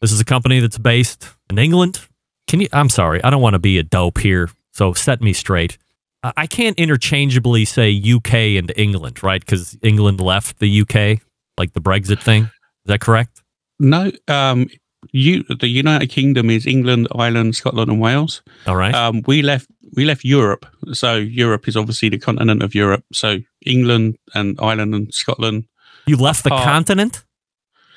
This 0.00 0.12
is 0.12 0.20
a 0.20 0.24
company 0.24 0.60
that's 0.60 0.78
based 0.78 1.26
in 1.50 1.58
England. 1.58 2.00
Can 2.46 2.60
you? 2.60 2.68
I'm 2.72 2.88
sorry, 2.88 3.22
I 3.24 3.30
don't 3.30 3.42
want 3.42 3.54
to 3.54 3.58
be 3.58 3.76
a 3.78 3.82
dope 3.82 4.18
here, 4.18 4.48
so 4.72 4.92
set 4.92 5.20
me 5.20 5.32
straight. 5.32 5.78
I 6.24 6.32
I 6.36 6.46
can't 6.46 6.78
interchangeably 6.78 7.64
say 7.64 8.02
UK 8.16 8.34
and 8.58 8.72
England, 8.76 9.22
right? 9.22 9.40
Because 9.40 9.76
England 9.82 10.20
left 10.20 10.58
the 10.58 10.80
UK, 10.80 11.20
like 11.58 11.72
the 11.72 11.80
Brexit 11.80 12.22
thing. 12.22 12.44
Is 12.44 12.86
that 12.86 13.00
correct? 13.00 13.42
No, 13.78 14.10
um, 14.28 14.68
you 15.12 15.44
the 15.60 15.68
United 15.68 16.08
Kingdom 16.08 16.50
is 16.50 16.66
England, 16.66 17.08
Ireland, 17.14 17.56
Scotland, 17.56 17.90
and 17.90 18.00
Wales. 18.00 18.42
All 18.66 18.76
right. 18.76 18.94
Um, 18.94 19.22
we 19.26 19.42
left 19.42 19.68
we 19.96 20.04
left 20.04 20.24
Europe, 20.24 20.66
so 20.92 21.16
Europe 21.16 21.68
is 21.68 21.76
obviously 21.76 22.08
the 22.08 22.18
continent 22.18 22.62
of 22.62 22.74
Europe. 22.74 23.04
So 23.12 23.38
England 23.64 24.16
and 24.34 24.58
Ireland 24.60 24.94
and 24.94 25.12
Scotland. 25.14 25.64
you 26.06 26.16
left 26.16 26.44
the 26.44 26.52
uh, 26.52 26.64
continent, 26.64 27.24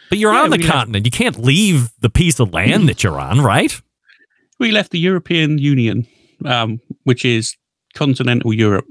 but 0.10 0.18
you're 0.20 0.34
yeah, 0.34 0.44
on 0.44 0.50
the 0.50 0.58
we 0.58 0.64
left- 0.64 0.74
continent. 0.74 1.06
You 1.06 1.12
can't 1.12 1.40
leave 1.40 1.90
the 2.00 2.10
piece 2.10 2.40
of 2.40 2.54
land 2.54 2.90
that 2.90 3.04
you're 3.04 3.20
on, 3.20 3.42
right? 3.42 3.80
We 4.60 4.72
left 4.72 4.92
the 4.92 5.00
European 5.00 5.60
Union, 5.60 6.08
um, 6.46 6.80
which 7.04 7.24
is 7.24 7.56
continental 7.98 8.54
Europe. 8.54 8.88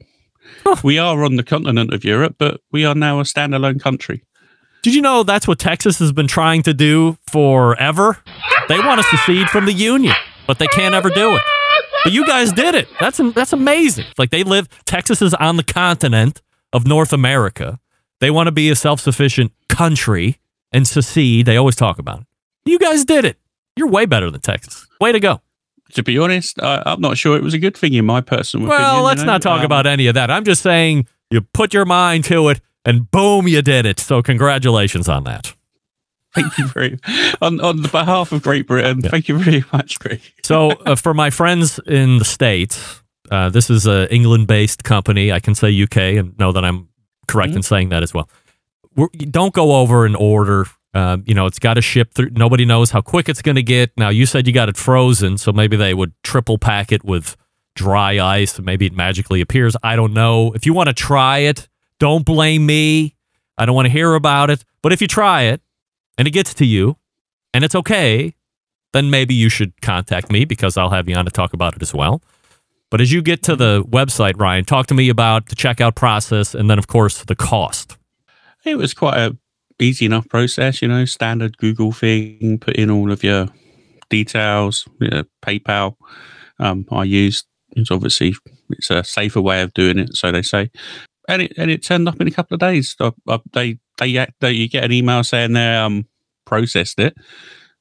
Huh. 0.65 0.77
We 0.83 0.99
are 0.99 1.23
on 1.25 1.37
the 1.37 1.43
continent 1.43 1.93
of 1.95 2.05
Europe, 2.05 2.37
but 2.39 2.61
we 2.73 2.85
are 2.85 2.95
now 2.95 3.21
a 3.21 3.23
standalone 3.23 3.81
country. 3.81 4.23
Did 4.83 4.95
you 4.95 5.03
know 5.03 5.23
that's 5.23 5.49
what 5.49 5.59
Texas 5.59 5.99
has 5.99 6.13
been 6.13 6.29
trying 6.29 6.63
to 6.63 6.75
do 6.75 7.19
forever? 7.29 8.19
They 8.69 8.79
want 8.79 9.01
to 9.01 9.07
secede 9.09 9.49
from 9.49 9.67
the 9.67 9.73
Union, 9.73 10.15
but 10.47 10.59
they 10.59 10.69
can't 10.69 10.95
ever 10.95 11.11
do 11.11 11.35
it. 11.35 11.43
But 12.05 12.13
you 12.13 12.27
guys 12.27 12.53
did 12.53 12.75
it. 12.75 12.89
That's 13.01 13.21
that's 13.35 13.53
amazing. 13.53 14.07
Like 14.17 14.31
they 14.31 14.45
live. 14.45 14.69
Texas 14.85 15.21
is 15.23 15.35
on 15.35 15.57
the 15.57 15.65
continent 15.65 16.43
of 16.73 16.87
North 16.87 17.13
America. 17.13 17.81
They 18.21 18.31
want 18.31 18.47
to 18.47 18.53
be 18.53 18.71
a 18.71 18.77
self-sufficient 18.77 19.53
country 19.69 20.39
and 20.73 20.87
secede. 20.87 21.47
They 21.47 21.57
always 21.57 21.77
talk 21.77 21.99
about 21.99 22.21
it. 22.21 22.27
You 22.65 22.79
guys 22.79 23.05
did 23.05 23.25
it. 23.25 23.39
You're 23.77 23.89
way 23.89 24.07
better 24.07 24.31
than 24.31 24.41
Texas. 24.41 24.87
Way 25.01 25.13
to 25.13 25.21
go. 25.21 25.41
To 25.95 26.03
be 26.03 26.19
honest, 26.19 26.61
I, 26.63 26.83
I'm 26.87 27.01
not 27.01 27.17
sure 27.17 27.37
it 27.37 27.43
was 27.43 27.55
a 27.55 27.59
good 27.59 27.77
thing 27.77 27.95
in 27.95 28.05
my 28.05 28.21
personal 28.21 28.67
opinion. 28.67 28.83
Well, 28.93 29.03
let's 29.05 29.21
know. 29.21 29.27
not 29.27 29.43
talk 29.43 29.61
Um, 29.61 29.67
about 29.67 29.87
any 29.87 30.09
of 30.09 30.15
that. 30.15 30.31
I'm 30.31 30.45
just 30.45 30.63
saying 30.63 31.07
you 31.31 31.41
put 31.41 31.73
your 31.73 31.85
mind 31.85 32.25
to 32.25 32.49
it 32.49 32.61
and 32.85 33.11
boom, 33.11 33.47
you 33.49 33.63
did 33.63 33.87
it. 33.87 34.01
So 34.01 34.23
congratulations 34.23 35.09
on 35.09 35.25
that. 35.25 35.55
Thank 36.35 36.59
you 36.59 36.67
very 36.67 36.99
on 37.41 37.61
on 37.61 37.83
the 37.83 37.89
behalf 37.89 38.33
of 38.33 38.43
Great 38.43 38.67
Britain. 38.67 39.01
Thank 39.01 39.29
you 39.29 39.39
very 39.39 39.65
much, 39.73 39.99
Greg. 39.99 40.21
So, 40.43 40.71
uh, 40.73 40.95
for 40.95 41.15
my 41.15 41.31
friends 41.31 41.79
in 41.87 42.19
the 42.19 42.27
States, 42.27 43.03
uh, 43.31 43.49
this 43.49 43.71
is 43.71 43.87
a 43.87 44.13
England 44.15 44.47
based 44.47 44.85
company. 44.85 45.33
I 45.33 45.41
can 45.41 45.55
say 45.55 45.83
UK 45.83 45.97
and 45.97 46.39
know 46.39 46.53
that 46.53 46.63
I'm 46.65 46.89
correct 47.27 47.55
in 47.55 47.63
saying 47.63 47.89
that 47.89 48.03
as 48.03 48.13
well. 48.13 48.29
We're, 48.95 49.09
don't 49.31 49.55
go 49.55 49.77
over 49.77 50.05
and 50.05 50.15
order. 50.17 50.67
Uh, 50.97 51.19
you 51.27 51.35
know, 51.35 51.45
it's 51.45 51.59
got 51.59 51.75
to 51.75 51.83
ship 51.83 52.15
through. 52.15 52.31
Nobody 52.31 52.65
knows 52.65 52.91
how 52.91 53.03
quick 53.03 53.29
it's 53.29 53.43
going 53.43 53.57
to 53.57 53.63
get. 53.63 53.91
Now, 53.99 54.09
you 54.09 54.25
said 54.25 54.47
you 54.47 54.53
got 54.55 54.71
it 54.71 54.79
frozen, 54.79 55.37
so 55.37 55.53
maybe 55.53 55.77
they 55.77 55.93
would 55.93 56.15
triple 56.23 56.57
pack 56.57 56.91
it 56.91 57.05
with 57.05 57.37
dry 57.75 58.19
ice 58.19 58.57
and 58.57 58.65
maybe 58.65 58.87
it 58.87 58.95
magically 58.95 59.43
appears. 59.43 59.77
I 59.83 59.95
don't 59.95 60.15
know. 60.15 60.53
If 60.55 60.65
you 60.65 60.73
want 60.73 60.87
to 60.87 60.95
try 60.95 61.41
it, 61.41 61.69
don't 62.01 62.25
blame 62.25 62.65
me. 62.65 63.15
I 63.59 63.67
don't 63.67 63.75
want 63.75 63.85
to 63.85 63.93
hear 63.93 64.15
about 64.15 64.49
it. 64.49 64.65
But 64.81 64.95
if 64.95 65.03
you 65.03 65.07
try 65.07 65.43
it 65.43 65.61
and 66.17 66.27
it 66.27 66.31
gets 66.31 66.55
to 66.55 66.65
you 66.65 66.97
and 67.53 67.63
it's 67.63 67.75
okay, 67.75 68.35
then 68.95 69.11
maybe 69.11 69.35
you 69.35 69.51
should 69.51 69.79
contact 69.83 70.33
me 70.33 70.47
because 70.47 70.79
I'll 70.79 70.89
have 70.89 71.11
you 71.11 71.15
on 71.15 71.27
to 71.27 71.31
talk 71.31 71.53
about 71.53 71.77
it 71.77 71.83
as 71.83 71.93
well. 71.93 72.23
But 72.91 73.03
as 73.03 73.13
you 73.13 73.21
get 73.21 73.43
to 73.43 73.55
the 73.55 73.85
website, 73.85 74.41
Ryan, 74.41 74.65
talk 74.65 74.87
to 74.87 74.95
me 74.95 75.11
about 75.11 75.51
the 75.51 75.57
checkout 75.57 75.95
process 75.95 76.55
and 76.55 76.71
then, 76.71 76.79
of 76.79 76.87
course, 76.87 77.23
the 77.23 77.37
cost. 77.37 77.99
It 78.65 78.79
was 78.79 78.95
quite 78.95 79.19
a 79.19 79.37
easy 79.81 80.07
enough 80.07 80.29
process, 80.29 80.83
you 80.83 80.89
know, 80.89 81.05
standard 81.05 81.59
Google 81.59 81.93
thing. 81.93 82.59
Put 82.59 82.77
in 82.77 82.91
all 82.91 83.13
of 83.13 83.23
your 83.23 83.49
details. 84.09 84.87
You 85.01 85.09
know, 85.09 85.25
PayPal. 85.43 85.97
Um, 86.59 86.87
I 86.91 87.05
used. 87.05 87.47
It's 87.71 87.91
obviously 87.91 88.35
it's 88.71 88.91
a 88.91 89.05
safer 89.05 89.41
way 89.41 89.63
of 89.63 89.75
doing 89.75 89.99
it, 89.99 90.17
so 90.17 90.33
they 90.33 90.43
say. 90.43 90.71
And 91.29 91.43
it 91.43 91.53
and 91.59 91.71
it 91.71 91.85
turned 91.85 92.09
up 92.09 92.21
in 92.21 92.29
a 92.29 92.33
couple 92.33 92.55
of 92.55 92.61
days. 92.61 92.97
I, 93.01 93.13
I, 93.29 93.41
they 93.53 93.79
they 93.99 94.51
you 94.51 94.69
get 94.69 94.85
an 94.85 94.93
email 94.93 95.25
saying 95.25 95.53
they 95.53 95.75
um 95.75 96.07
processed 96.45 96.99
it. 96.99 97.17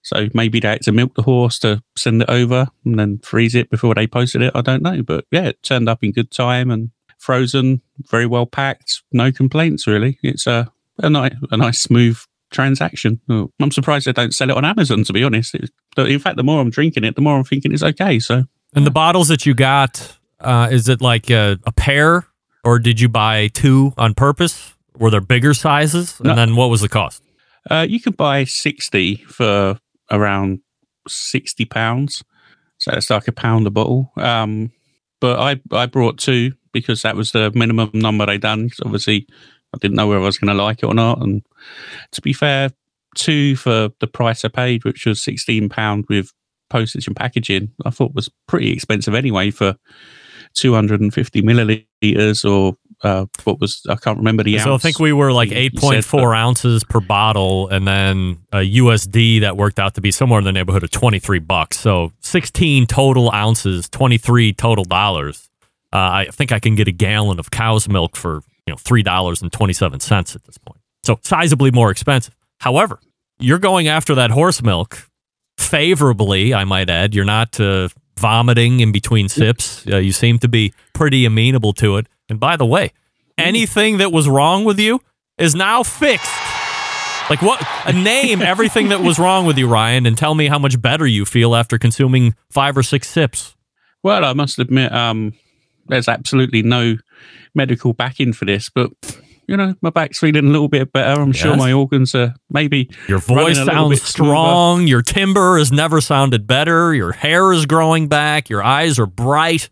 So 0.01 0.27
maybe 0.35 0.59
they 0.59 0.67
had 0.67 0.81
to 0.83 0.91
milk 0.91 1.15
the 1.15 1.23
horse 1.23 1.57
to 1.59 1.81
send 1.97 2.21
it 2.21 2.29
over 2.29 2.67
and 2.83 2.99
then 2.99 3.19
freeze 3.23 3.55
it 3.55 3.71
before 3.71 3.95
they 3.95 4.05
posted 4.05 4.43
it. 4.43 4.51
I 4.53 4.61
don't 4.61 4.83
know, 4.83 5.01
but 5.01 5.25
yeah, 5.31 5.47
it 5.47 5.63
turned 5.63 5.89
up 5.89 6.03
in 6.03 6.11
good 6.11 6.29
time 6.29 6.69
and 6.69 6.91
frozen, 7.17 7.81
very 8.11 8.27
well 8.27 8.45
packed. 8.45 9.01
No 9.11 9.31
complaints 9.31 9.87
really. 9.87 10.19
It's 10.21 10.45
a 10.45 10.71
a 10.99 11.09
nice 11.09 11.33
a 11.51 11.57
nice 11.57 11.79
smooth 11.79 12.17
transaction. 12.51 13.19
I'm 13.29 13.71
surprised 13.71 14.05
they 14.07 14.13
don't 14.13 14.33
sell 14.33 14.49
it 14.49 14.55
on 14.57 14.65
Amazon. 14.65 15.03
To 15.03 15.13
be 15.13 15.23
honest, 15.23 15.55
It's- 15.55 15.69
in 15.97 16.19
fact, 16.19 16.37
the 16.37 16.43
more 16.43 16.61
I'm 16.61 16.69
drinking 16.69 17.03
it, 17.03 17.15
the 17.15 17.21
more 17.21 17.37
I'm 17.37 17.43
thinking 17.43 17.73
it's 17.73 17.83
okay. 17.83 18.19
So 18.19 18.43
And 18.73 18.85
the 18.85 18.91
bottles 18.91 19.27
that 19.29 19.45
you 19.45 19.53
got, 19.53 20.17
uh, 20.39 20.67
is 20.71 20.87
it 20.89 21.01
like 21.01 21.29
a, 21.29 21.57
a 21.65 21.71
pair 21.71 22.25
or 22.63 22.79
did 22.79 22.99
you 22.99 23.09
buy 23.09 23.47
two 23.49 23.93
on 23.97 24.13
purpose? 24.13 24.73
Were 24.97 25.09
there 25.09 25.21
bigger 25.21 25.53
sizes? 25.53 26.19
And 26.19 26.27
No. 26.29 26.35
then 26.35 26.55
what 26.55 26.69
was 26.69 26.81
the 26.81 26.89
cost? 26.89 27.21
uh, 27.71 27.85
you 27.89 27.99
could 27.99 28.15
buy 28.15 28.43
sixty 28.45 29.15
for 29.27 29.79
around 30.11 30.59
sixty 31.07 31.65
pounds. 31.65 32.23
So 32.77 32.91
it's 32.93 33.09
like 33.09 33.27
a 33.27 33.31
pound 33.31 33.65
a 33.67 33.71
bottle. 33.71 34.11
Um, 34.17 34.71
but 35.21 35.39
I 35.39 35.59
I 35.71 35.85
brought 35.87 36.17
two 36.19 36.53
because 36.73 37.01
that 37.03 37.15
was 37.15 37.31
the 37.31 37.51
minimum 37.55 37.89
number 37.93 38.25
they 38.25 38.37
done. 38.37 38.69
obviously, 38.83 39.27
I 39.75 39.77
didn't 39.79 39.95
know 39.95 40.07
whether 40.07 40.21
I 40.21 40.25
was 40.25 40.37
going 40.37 40.55
to 40.55 40.63
like 40.63 40.79
it 40.83 40.85
or 40.87 40.93
not. 40.93 41.21
And 41.21 41.43
to 42.13 42.21
be 42.21 42.33
fair, 42.33 42.69
two 43.15 43.55
for 43.55 43.89
the 43.99 44.07
price 44.07 44.43
I 44.45 44.47
paid, 44.49 44.83
which 44.85 45.05
was 45.05 45.23
sixteen 45.23 45.69
pound 45.69 46.05
with 46.09 46.31
postage 46.69 47.07
and 47.07 47.15
packaging, 47.15 47.71
I 47.85 47.89
thought 47.91 48.15
was 48.15 48.29
pretty 48.47 48.71
expensive 48.71 49.13
anyway 49.13 49.51
for 49.51 49.75
two 50.53 50.73
hundred 50.73 51.01
and 51.01 51.13
fifty 51.13 51.41
milliliters 51.41 52.49
or 52.49 52.77
uh, 53.03 53.25
what 53.43 53.59
was 53.59 53.81
I 53.89 53.95
can't 53.95 54.17
remember 54.17 54.41
the 54.43 54.57
So 54.59 54.73
I 54.73 54.77
think 54.77 54.99
we 54.99 55.11
were 55.13 55.33
like 55.33 55.51
you- 55.51 55.57
you 55.57 55.69
8.4 55.71 56.35
ounces 56.35 56.83
per 56.85 57.01
bottle 57.01 57.67
and 57.67 57.85
then 57.85 58.37
a 58.53 58.59
USD 58.61 59.41
that 59.41 59.57
worked 59.57 59.79
out 59.79 59.95
to 59.95 60.01
be 60.01 60.11
somewhere 60.11 60.39
in 60.39 60.45
the 60.45 60.53
neighborhood 60.53 60.83
of 60.83 60.91
23 60.91 61.39
bucks. 61.39 61.77
So 61.77 62.13
16 62.21 62.87
total 62.87 63.31
ounces, 63.31 63.89
23 63.89 64.53
total 64.53 64.85
dollars. 64.85 65.49
Uh, 65.93 65.97
I 65.97 66.27
think 66.31 66.51
I 66.51 66.59
can 66.59 66.75
get 66.75 66.87
a 66.87 66.91
gallon 66.91 67.37
of 67.39 67.51
cow's 67.51 67.87
milk 67.87 68.15
for, 68.15 68.41
you 68.65 68.73
know, 68.73 68.77
$3.27 68.77 70.35
at 70.35 70.43
this 70.43 70.57
point. 70.57 70.79
So 71.03 71.17
sizably 71.17 71.73
more 71.73 71.91
expensive. 71.91 72.35
However, 72.59 72.99
you're 73.39 73.59
going 73.59 73.87
after 73.87 74.15
that 74.15 74.31
horse 74.31 74.61
milk 74.61 75.09
favorably, 75.57 76.53
I 76.53 76.63
might 76.63 76.89
add. 76.89 77.13
You're 77.13 77.25
not 77.25 77.59
uh, 77.59 77.89
vomiting 78.17 78.79
in 78.79 78.91
between 78.91 79.29
sips. 79.29 79.85
Uh, 79.87 79.97
you 79.97 80.11
seem 80.11 80.39
to 80.39 80.47
be 80.47 80.73
pretty 80.93 81.25
amenable 81.25 81.73
to 81.73 81.97
it. 81.97 82.07
And 82.29 82.39
by 82.39 82.57
the 82.57 82.65
way, 82.65 82.91
anything 83.37 83.97
that 83.97 84.11
was 84.11 84.27
wrong 84.27 84.63
with 84.63 84.79
you 84.79 85.01
is 85.37 85.53
now 85.53 85.83
fixed. 85.83 86.31
Like 87.29 87.41
what? 87.41 87.61
A 87.85 87.93
name 87.93 88.41
everything 88.41 88.89
that 88.89 89.01
was 89.01 89.19
wrong 89.19 89.45
with 89.45 89.57
you, 89.57 89.67
Ryan, 89.67 90.05
and 90.05 90.17
tell 90.17 90.35
me 90.35 90.47
how 90.47 90.59
much 90.59 90.81
better 90.81 91.05
you 91.05 91.25
feel 91.25 91.55
after 91.55 91.77
consuming 91.77 92.35
five 92.49 92.77
or 92.77 92.83
six 92.83 93.09
sips. 93.09 93.55
Well, 94.03 94.23
I 94.23 94.33
must 94.33 94.59
admit, 94.59 94.91
um, 94.91 95.33
there's 95.87 96.07
absolutely 96.07 96.61
no 96.61 96.97
medical 97.53 97.93
backing 97.93 98.33
for 98.33 98.45
this, 98.45 98.69
but 98.69 98.91
you 99.47 99.55
know, 99.55 99.75
my 99.81 99.91
back's 99.91 100.17
feeling 100.19 100.45
a 100.45 100.49
little 100.49 100.67
bit 100.67 100.91
better. 100.91 101.21
I'm 101.21 101.31
sure 101.31 101.55
my 101.55 101.71
organs 101.71 102.15
are 102.15 102.33
maybe 102.49 102.89
Your 103.07 103.19
voice 103.19 103.57
sounds 103.63 104.01
strong. 104.01 104.87
Your 104.87 105.01
timber 105.03 105.57
has 105.59 105.71
never 105.71 106.01
sounded 106.01 106.47
better. 106.47 106.93
Your 106.95 107.11
hair 107.11 107.53
is 107.53 107.65
growing 107.67 108.07
back. 108.07 108.49
Your 108.49 108.63
eyes 108.63 108.97
are 108.97 109.05
bright. 109.05 109.69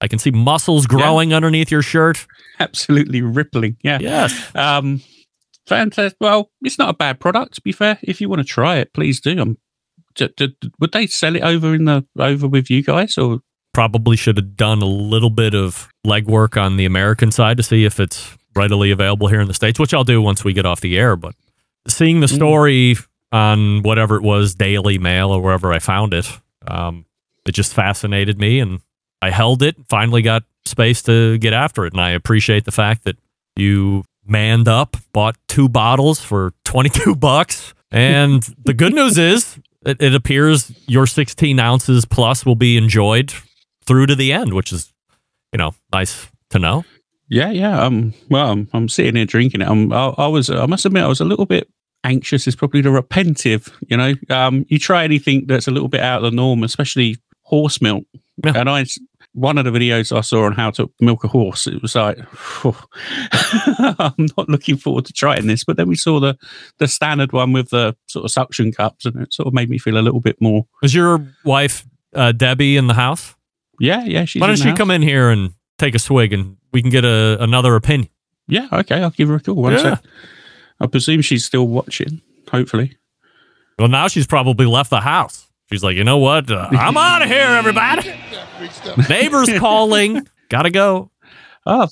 I 0.00 0.08
can 0.08 0.18
see 0.18 0.30
muscles 0.30 0.86
growing 0.86 1.32
underneath 1.32 1.70
your 1.70 1.80
shirt. 1.80 2.26
absolutely 2.60 3.22
rippling. 3.22 3.78
Yeah. 3.82 3.98
Yes. 4.00 4.54
Um, 4.54 5.00
fantastic. 5.66 6.18
Well, 6.20 6.50
it's 6.60 6.78
not 6.78 6.90
a 6.90 6.94
bad 6.94 7.18
product. 7.20 7.54
To 7.54 7.62
be 7.62 7.72
fair, 7.72 7.98
if 8.02 8.20
you 8.20 8.28
want 8.28 8.40
to 8.40 8.44
try 8.46 8.76
it, 8.76 8.92
please 8.92 9.20
do. 9.20 9.56
D- 10.14 10.28
d- 10.36 10.54
would 10.78 10.92
they 10.92 11.06
sell 11.06 11.34
it 11.34 11.42
over 11.42 11.74
in 11.74 11.86
the 11.86 12.04
over 12.18 12.46
with 12.46 12.68
you 12.70 12.82
guys 12.82 13.16
or? 13.16 13.40
Probably 13.74 14.16
should 14.16 14.36
have 14.38 14.56
done 14.56 14.80
a 14.80 14.86
little 14.86 15.30
bit 15.30 15.54
of 15.54 15.88
legwork 16.06 16.60
on 16.60 16.76
the 16.76 16.84
American 16.86 17.30
side 17.30 17.56
to 17.58 17.62
see 17.62 17.84
if 17.84 18.00
it's 18.00 18.36
readily 18.56 18.90
available 18.90 19.28
here 19.28 19.40
in 19.40 19.48
the 19.48 19.54
States, 19.54 19.78
which 19.78 19.92
I'll 19.92 20.04
do 20.04 20.22
once 20.22 20.44
we 20.44 20.52
get 20.52 20.64
off 20.64 20.80
the 20.80 20.96
air. 20.96 21.16
But 21.16 21.34
seeing 21.88 22.20
the 22.20 22.28
story 22.28 22.96
on 23.32 23.82
whatever 23.82 24.16
it 24.16 24.22
was, 24.22 24.54
Daily 24.54 24.96
Mail 24.96 25.30
or 25.30 25.42
wherever 25.42 25.72
I 25.72 25.80
found 25.80 26.14
it, 26.14 26.30
um, 26.66 27.04
it 27.46 27.52
just 27.52 27.74
fascinated 27.74 28.38
me 28.38 28.60
and 28.60 28.80
I 29.20 29.30
held 29.30 29.62
it, 29.62 29.76
finally 29.88 30.22
got 30.22 30.44
space 30.64 31.02
to 31.02 31.38
get 31.38 31.52
after 31.52 31.84
it. 31.84 31.92
And 31.92 32.00
I 32.00 32.10
appreciate 32.10 32.64
the 32.64 32.72
fact 32.72 33.04
that 33.04 33.16
you 33.56 34.04
manned 34.26 34.68
up, 34.68 34.96
bought 35.12 35.36
two 35.48 35.68
bottles 35.68 36.20
for 36.20 36.52
22 36.64 37.16
bucks. 37.16 37.74
And 37.90 38.42
the 38.64 38.74
good 38.74 38.94
news 38.94 39.18
is 39.18 39.58
it, 39.84 40.00
it 40.00 40.14
appears 40.14 40.72
your 40.86 41.06
16 41.06 41.58
ounces 41.58 42.04
plus 42.04 42.44
will 42.46 42.56
be 42.56 42.76
enjoyed 42.76 43.32
through 43.86 44.06
to 44.06 44.14
the 44.14 44.32
end, 44.32 44.54
which 44.54 44.72
is, 44.72 44.92
you 45.52 45.58
know, 45.58 45.74
nice 45.92 46.26
to 46.50 46.58
know. 46.58 46.84
Yeah, 47.28 47.50
yeah. 47.50 47.82
Um, 47.82 48.14
well, 48.28 48.50
I'm, 48.50 48.68
I'm 48.72 48.88
sitting 48.88 49.16
here 49.16 49.24
drinking 49.24 49.62
it. 49.62 49.68
I'm, 49.68 49.92
I, 49.92 50.14
I 50.18 50.26
was, 50.26 50.50
I 50.50 50.66
must 50.66 50.84
admit, 50.84 51.02
I 51.02 51.08
was 51.08 51.20
a 51.20 51.24
little 51.24 51.46
bit 51.46 51.68
anxious. 52.04 52.46
Is 52.46 52.56
probably 52.56 52.80
the 52.80 52.90
repentive. 52.90 53.72
You 53.88 53.96
know, 53.96 54.14
um, 54.30 54.66
you 54.68 54.78
try 54.78 55.04
anything 55.04 55.46
that's 55.46 55.66
a 55.66 55.70
little 55.70 55.88
bit 55.88 56.00
out 56.00 56.24
of 56.24 56.30
the 56.30 56.36
norm, 56.36 56.62
especially 56.62 57.16
horse 57.42 57.80
milk. 57.80 58.04
Yeah. 58.44 58.52
And 58.56 58.68
I, 58.68 58.84
one 59.32 59.58
of 59.58 59.64
the 59.64 59.70
videos 59.70 60.16
I 60.16 60.20
saw 60.20 60.44
on 60.44 60.52
how 60.52 60.70
to 60.72 60.90
milk 61.00 61.24
a 61.24 61.28
horse, 61.28 61.66
it 61.66 61.82
was 61.82 61.94
like, 61.94 62.18
I'm 62.64 64.26
not 64.36 64.48
looking 64.48 64.76
forward 64.76 65.06
to 65.06 65.12
trying 65.12 65.46
this. 65.46 65.64
But 65.64 65.76
then 65.76 65.88
we 65.88 65.96
saw 65.96 66.20
the 66.20 66.36
the 66.78 66.88
standard 66.88 67.32
one 67.32 67.52
with 67.52 67.70
the 67.70 67.96
sort 68.06 68.24
of 68.24 68.30
suction 68.30 68.70
cups, 68.70 69.06
and 69.06 69.22
it 69.22 69.32
sort 69.32 69.46
of 69.46 69.54
made 69.54 69.70
me 69.70 69.78
feel 69.78 69.98
a 69.98 70.02
little 70.02 70.20
bit 70.20 70.40
more. 70.40 70.66
Is 70.82 70.94
your 70.94 71.26
wife 71.44 71.84
uh, 72.14 72.32
Debbie 72.32 72.76
in 72.76 72.86
the 72.86 72.94
house? 72.94 73.34
Yeah, 73.80 74.04
yeah. 74.04 74.24
She's 74.24 74.40
Why 74.40 74.46
don't 74.48 74.56
the 74.56 74.62
she 74.62 74.68
house. 74.70 74.78
come 74.78 74.90
in 74.90 75.02
here 75.02 75.30
and 75.30 75.52
take 75.78 75.94
a 75.94 75.98
swig, 75.98 76.32
and 76.32 76.56
we 76.72 76.80
can 76.82 76.90
get 76.90 77.04
a, 77.04 77.36
another 77.42 77.74
opinion? 77.76 78.08
Yeah, 78.46 78.68
okay. 78.72 79.02
I'll 79.02 79.10
give 79.10 79.28
her 79.28 79.36
a 79.36 79.40
call. 79.40 79.54
One 79.56 79.72
Yeah. 79.72 79.78
sec. 79.96 80.04
I 80.80 80.86
presume 80.86 81.20
she's 81.22 81.44
still 81.44 81.66
watching. 81.66 82.20
Hopefully. 82.50 82.96
Well, 83.78 83.88
now 83.88 84.06
she's 84.08 84.26
probably 84.26 84.66
left 84.66 84.90
the 84.90 85.00
house. 85.00 85.48
She's 85.70 85.82
like, 85.82 85.96
you 85.96 86.04
know 86.04 86.18
what? 86.18 86.50
Uh, 86.50 86.68
I'm 86.72 86.96
out 86.96 87.22
of 87.22 87.28
here, 87.28 87.38
everybody. 87.48 88.12
Neighbors 89.08 89.48
calling. 89.58 90.26
Gotta 90.48 90.70
go. 90.70 91.10
Oh, 91.66 91.88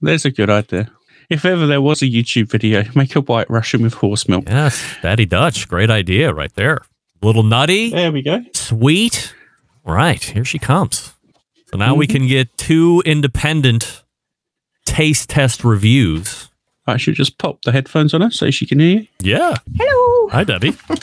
there's 0.00 0.24
a 0.24 0.30
good 0.30 0.48
idea. 0.50 0.90
If 1.28 1.44
ever 1.44 1.66
there 1.66 1.80
was 1.82 2.02
a 2.02 2.06
YouTube 2.06 2.48
video, 2.50 2.84
make 2.94 3.16
a 3.16 3.20
white 3.20 3.50
Russian 3.50 3.82
with 3.82 3.94
horse 3.94 4.28
milk. 4.28 4.44
Yes, 4.48 4.80
Daddy 5.02 5.26
Dutch. 5.26 5.66
Great 5.68 5.90
idea 5.90 6.32
right 6.32 6.54
there. 6.54 6.82
little 7.20 7.42
nutty, 7.42 7.90
There 7.90 8.12
we 8.12 8.22
go. 8.22 8.44
sweet. 8.54 9.34
Right, 9.84 10.22
here 10.22 10.44
she 10.44 10.58
comes. 10.60 11.12
So 11.76 11.84
now 11.84 11.94
we 11.94 12.06
mm-hmm. 12.06 12.16
can 12.16 12.26
get 12.26 12.56
two 12.56 13.02
independent 13.04 14.02
taste 14.86 15.28
test 15.28 15.62
reviews. 15.62 16.48
I 16.86 16.96
should 16.96 17.16
just 17.16 17.36
pop 17.36 17.60
the 17.64 17.72
headphones 17.72 18.14
on 18.14 18.22
her 18.22 18.30
so 18.30 18.50
she 18.50 18.64
can 18.64 18.80
hear 18.80 19.00
you. 19.00 19.06
Yeah. 19.20 19.56
Hello. 19.76 20.28
Hi, 20.30 20.44
Debbie. 20.44 20.74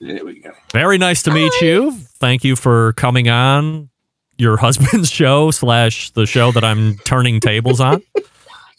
There 0.00 0.24
we 0.24 0.40
go. 0.40 0.50
Very 0.72 0.98
nice 0.98 1.22
to 1.22 1.30
meet 1.30 1.52
you. 1.60 1.92
Thank 2.18 2.42
you 2.42 2.56
for 2.56 2.92
coming 2.94 3.28
on 3.28 3.88
your 4.36 4.56
husband's 4.66 5.08
show 5.08 5.52
slash 5.52 6.10
the 6.10 6.26
show 6.26 6.50
that 6.50 6.64
I'm 6.64 6.96
turning 7.04 7.40
tables 7.40 7.80
on. 7.80 8.02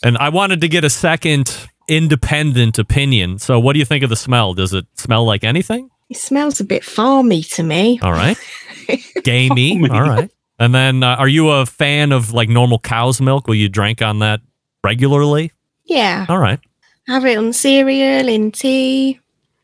And 0.04 0.18
I 0.18 0.28
wanted 0.28 0.60
to 0.60 0.68
get 0.68 0.84
a 0.84 0.90
second 0.90 1.70
independent 1.88 2.78
opinion. 2.78 3.40
So, 3.40 3.58
what 3.58 3.72
do 3.72 3.80
you 3.80 3.86
think 3.86 4.04
of 4.04 4.10
the 4.10 4.18
smell? 4.18 4.54
Does 4.54 4.74
it 4.74 4.86
smell 4.96 5.24
like 5.24 5.46
anything? 5.46 5.90
It 6.10 6.18
smells 6.18 6.60
a 6.60 6.66
bit 6.66 6.82
farmy 6.84 7.50
to 7.56 7.64
me. 7.64 8.02
All 8.04 8.12
right. 8.12 8.38
Gamey. 9.24 9.78
Farmy. 9.78 9.92
All 9.92 10.02
right. 10.02 10.30
And 10.60 10.74
then, 10.74 11.04
uh, 11.04 11.16
are 11.16 11.28
you 11.28 11.50
a 11.50 11.66
fan 11.66 12.12
of 12.12 12.32
like 12.34 12.48
normal 12.50 12.80
cow's 12.80 13.20
milk? 13.20 13.48
Will 13.48 13.56
you 13.56 13.70
drink 13.70 14.02
on 14.02 14.20
that 14.20 14.42
regularly? 14.84 15.52
Yeah. 15.86 16.26
All 16.30 16.38
right. 16.38 16.60
Have 17.08 17.26
it 17.26 17.38
on 17.38 17.52
cereal, 17.54 18.28
in 18.30 18.52
tea. 18.52 19.20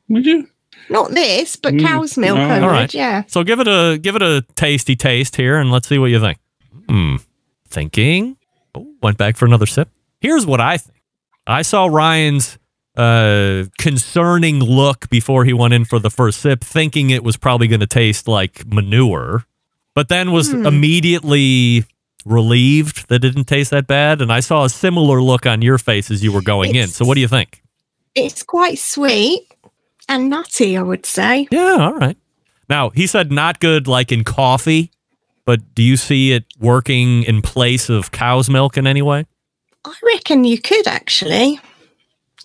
Would 0.10 0.26
you? 0.26 0.48
Not 0.90 1.12
this, 1.12 1.56
but 1.56 1.74
Mm, 1.76 1.86
cow's 1.86 2.18
milk. 2.18 2.38
no. 2.38 2.44
I 2.50 2.60
All 2.60 2.68
would, 2.68 2.74
right. 2.74 2.94
Yeah. 2.94 3.24
So 3.28 3.44
give 3.44 3.60
it 3.60 3.68
a 3.68 3.98
give 4.02 4.16
it 4.16 4.24
a 4.24 4.44
tasty 4.56 4.96
taste 4.96 5.36
here, 5.36 5.58
and 5.60 5.72
let's 5.72 5.88
see 5.88 6.00
what 6.00 6.08
you 6.10 6.20
think. 6.20 6.40
Hmm. 6.90 7.18
Thinking. 7.70 8.38
Oh, 8.76 8.88
went 9.02 9.18
back 9.18 9.38
for 9.38 9.46
another 9.46 9.68
sip. 9.68 9.90
Here's 10.22 10.46
what 10.46 10.60
I 10.60 10.78
think. 10.78 10.98
I 11.46 11.62
saw 11.62 11.86
Ryan's 11.86 12.58
uh, 12.98 13.66
concerning 13.78 14.60
look 14.60 15.10
before 15.10 15.46
he 15.46 15.54
went 15.54 15.74
in 15.74 15.86
for 15.86 16.00
the 16.00 16.10
first 16.10 16.42
sip, 16.42 16.62
thinking 16.64 17.12
it 17.12 17.24
was 17.24 17.38
probably 17.38 17.68
going 17.68 17.80
to 17.80 17.88
taste 17.88 18.28
like 18.28 18.66
manure, 18.66 19.46
but 20.00 20.08
then 20.08 20.32
was 20.32 20.50
Hmm. 20.54 20.66
immediately 20.66 21.84
relieved 22.26 23.10
that 23.10 23.16
it 23.16 23.20
didn't 23.20 23.48
taste 23.48 23.70
that 23.72 23.86
bad. 23.86 24.22
And 24.22 24.32
I 24.32 24.40
saw 24.40 24.64
a 24.64 24.70
similar 24.70 25.22
look 25.22 25.46
on 25.46 25.62
your 25.62 25.78
face 25.78 26.10
as 26.10 26.24
you 26.24 26.32
were 26.32 26.42
going 26.42 26.74
in. 26.74 26.88
So 26.88 27.04
what 27.04 27.16
do 27.16 27.20
you 27.22 27.28
think? 27.28 27.62
It's 28.16 28.42
quite 28.42 28.80
sweet 28.80 29.42
and 30.08 30.30
nutty, 30.30 30.78
I 30.78 30.84
would 30.84 31.06
say. 31.06 31.50
Yeah, 31.52 31.76
all 31.82 31.96
right. 31.96 32.16
Now, 32.70 32.92
he 32.92 33.08
said 33.08 33.30
not 33.30 33.60
good 33.60 33.90
like 33.90 34.10
in 34.10 34.24
coffee, 34.24 34.90
but 35.44 35.60
do 35.76 35.84
you 35.84 35.98
see 35.98 36.32
it 36.32 36.46
working 36.62 37.24
in 37.24 37.42
place 37.42 37.90
of 37.90 38.12
cow's 38.12 38.50
milk 38.50 38.78
in 38.78 38.88
any 38.88 39.02
way? 39.02 39.26
I 39.84 39.94
reckon 40.14 40.46
you 40.46 40.62
could 40.62 40.88
actually. 40.88 41.60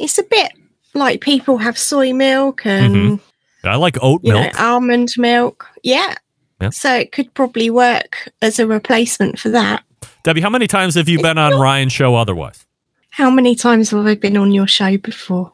It's 0.00 0.18
a 0.18 0.24
bit 0.24 0.50
like 0.92 1.20
people 1.20 1.59
have 1.59 1.79
soy 1.79 2.12
milk 2.12 2.66
and 2.66 3.20
I 3.62 3.76
like 3.76 3.96
oat 4.02 4.24
milk. 4.24 4.52
know 4.55 4.59
almond 4.59 5.11
milk. 5.16 5.68
Yeah. 5.85 6.16
Yeah. 6.64 6.70
So 6.70 6.94
it 6.94 7.12
could 7.12 7.33
probably 7.35 7.70
work 7.70 8.31
as 8.42 8.59
a 8.59 8.66
replacement 8.66 9.38
for 9.38 9.48
that. 9.50 9.85
Debbie, 10.22 10.40
how 10.40 10.50
many 10.50 10.66
times 10.66 10.94
have 10.94 11.09
you 11.09 11.20
been 11.22 11.38
on 11.38 11.59
Ryan's 11.61 11.92
show 11.92 12.14
otherwise? 12.16 12.64
How 13.11 13.31
many 13.31 13.55
times 13.55 13.90
have 13.90 14.07
I 14.07 14.14
been 14.14 14.37
on 14.37 14.53
your 14.53 14.66
show 14.66 14.96
before? 14.98 15.53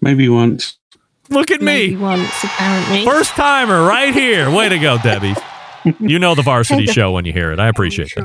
Maybe 0.00 0.28
once. 0.28 0.76
Look 1.30 1.50
at 1.50 1.62
Maybe 1.62 1.96
me. 1.96 2.02
once, 2.02 2.44
apparently. 2.44 3.04
First 3.04 3.30
timer 3.30 3.82
right 3.86 4.12
here. 4.14 4.50
Way 4.50 4.68
to 4.68 4.78
go, 4.78 4.98
Debbie. 4.98 5.34
You 6.00 6.18
know 6.18 6.34
the 6.34 6.40
varsity 6.40 6.86
show 6.86 7.12
when 7.12 7.26
you 7.26 7.32
hear 7.34 7.52
it. 7.52 7.60
I 7.60 7.68
appreciate 7.68 8.14
that. 8.16 8.24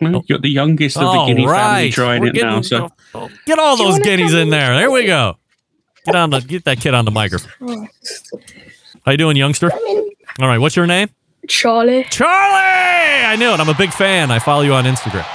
Well, 0.00 0.24
you're 0.26 0.38
oh. 0.38 0.40
the 0.40 0.48
youngest 0.48 0.96
of 0.96 1.02
the 1.02 1.06
All 1.06 1.26
guinea 1.28 1.42
family 1.46 1.52
right. 1.52 1.92
trying 1.92 2.20
We're 2.22 2.30
it 2.30 2.34
now. 2.34 2.60
getting- 2.60 2.62
So 2.64 3.28
Get 3.46 3.60
all 3.60 3.76
those 3.76 3.92
wanna 3.92 4.04
guineas 4.04 4.34
in 4.34 4.40
in? 4.40 4.50
there. 4.50 4.74
There 4.74 4.90
we 4.90 5.06
go. 5.06 5.36
Get 6.04 6.16
on 6.16 6.30
the 6.30 6.40
get 6.40 6.64
that 6.64 6.80
kid 6.80 6.92
on 6.94 7.04
the 7.04 7.12
microphone. 7.12 7.88
How 9.06 9.12
you 9.12 9.16
doing, 9.18 9.36
youngster? 9.36 9.70
All 9.72 10.48
right, 10.48 10.58
what's 10.58 10.74
your 10.74 10.88
name? 10.88 11.08
Charlie. 11.48 12.04
Charlie! 12.10 13.24
I 13.26 13.36
knew 13.38 13.50
it. 13.50 13.60
I'm 13.60 13.68
a 13.68 13.74
big 13.74 13.92
fan. 13.92 14.30
I 14.30 14.38
follow 14.38 14.62
you 14.62 14.74
on 14.74 14.84
Instagram. 14.84 15.26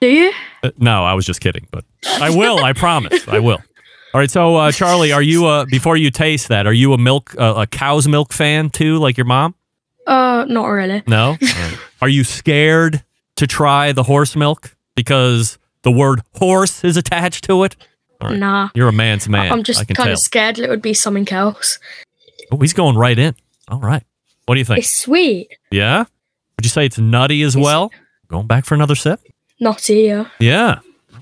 Do 0.00 0.08
you? 0.08 0.32
Uh, 0.62 0.70
no, 0.78 1.04
I 1.04 1.14
was 1.14 1.24
just 1.24 1.40
kidding, 1.40 1.66
but 1.70 1.84
I 2.06 2.30
will. 2.30 2.58
I 2.64 2.72
promise. 2.72 3.26
I 3.28 3.38
will. 3.38 3.58
All 4.14 4.20
right. 4.20 4.30
So, 4.30 4.56
uh, 4.56 4.72
Charlie, 4.72 5.12
are 5.12 5.22
you 5.22 5.46
uh, 5.46 5.64
before 5.66 5.96
you 5.96 6.10
taste 6.10 6.48
that? 6.48 6.66
Are 6.66 6.72
you 6.72 6.92
a 6.92 6.98
milk 6.98 7.34
uh, 7.38 7.54
a 7.58 7.66
cow's 7.66 8.08
milk 8.08 8.32
fan 8.32 8.70
too, 8.70 8.98
like 8.98 9.16
your 9.16 9.26
mom? 9.26 9.54
Uh, 10.06 10.44
not 10.48 10.66
really. 10.66 11.02
No. 11.06 11.36
Right. 11.40 11.78
Are 12.00 12.08
you 12.08 12.24
scared 12.24 13.04
to 13.36 13.46
try 13.46 13.92
the 13.92 14.02
horse 14.02 14.34
milk 14.34 14.76
because 14.96 15.58
the 15.82 15.92
word 15.92 16.22
horse 16.34 16.82
is 16.82 16.96
attached 16.96 17.44
to 17.44 17.62
it? 17.62 17.76
Right. 18.20 18.36
Nah. 18.36 18.70
You're 18.74 18.88
a 18.88 18.92
man's 18.92 19.28
man. 19.28 19.52
I'm 19.52 19.62
just 19.62 19.86
kind 19.94 20.10
of 20.10 20.18
scared 20.18 20.58
it 20.58 20.68
would 20.68 20.82
be 20.82 20.94
something 20.94 21.28
else. 21.30 21.78
Oh, 22.50 22.56
he's 22.58 22.72
going 22.72 22.96
right 22.96 23.18
in. 23.18 23.34
All 23.68 23.80
right. 23.80 24.02
What 24.46 24.54
do 24.54 24.58
you 24.60 24.64
think? 24.64 24.80
It's 24.80 24.94
sweet. 24.96 25.48
yeah. 25.70 26.04
Would 26.56 26.64
you 26.66 26.70
say 26.70 26.84
it's 26.86 26.98
nutty 26.98 27.42
as 27.42 27.54
It's- 27.56 27.64
well? 27.64 27.90
Going 28.28 28.46
back 28.46 28.64
for 28.64 28.74
another 28.74 28.94
sip? 28.94 29.20
Nutty, 29.60 30.02
yeah. 30.02 30.26
Yeah. 30.40 30.78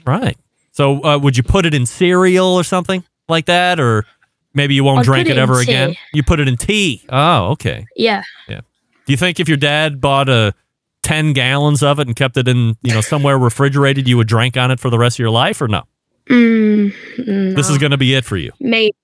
Right. 0.06 0.36
So, 0.72 1.02
uh, 1.04 1.18
would 1.18 1.36
you 1.36 1.42
put 1.42 1.66
it 1.66 1.74
in 1.74 1.84
cereal 1.86 2.46
or 2.46 2.64
something 2.64 3.04
like 3.28 3.46
that, 3.46 3.78
or 3.80 4.06
maybe 4.54 4.74
you 4.74 4.84
won't 4.84 5.00
I'd 5.00 5.04
drink 5.04 5.28
it 5.28 5.32
it 5.36 5.38
ever 5.38 5.60
again? 5.60 5.94
You 6.14 6.22
put 6.22 6.40
it 6.40 6.48
in 6.48 6.56
tea. 6.56 7.02
Oh, 7.08 7.50
okay. 7.52 7.86
Yeah. 7.96 8.22
Yeah. 8.48 8.60
Do 9.06 9.12
you 9.12 9.16
think 9.16 9.40
if 9.40 9.48
your 9.48 9.56
dad 9.56 10.00
bought 10.00 10.28
a 10.28 10.54
ten 11.02 11.32
gallons 11.32 11.82
of 11.82 11.98
it 11.98 12.06
and 12.06 12.14
kept 12.16 12.36
it 12.36 12.46
in, 12.48 12.76
you 12.82 12.94
know, 12.94 13.00
somewhere 13.00 13.36
refrigerated, 13.38 14.06
you 14.08 14.16
would 14.16 14.28
drink 14.28 14.56
on 14.56 14.70
it 14.70 14.78
for 14.80 14.88
the 14.90 14.98
rest 14.98 15.16
of 15.16 15.20
your 15.20 15.30
life, 15.30 15.60
or 15.60 15.68
no? 15.68 15.82
Mm, 16.28 16.94
mm, 17.18 17.56
This 17.56 17.68
is 17.68 17.78
going 17.78 17.90
to 17.90 17.98
be 17.98 18.14
it 18.14 18.24
for 18.24 18.36
you. 18.36 18.52
maybe. 18.60 18.94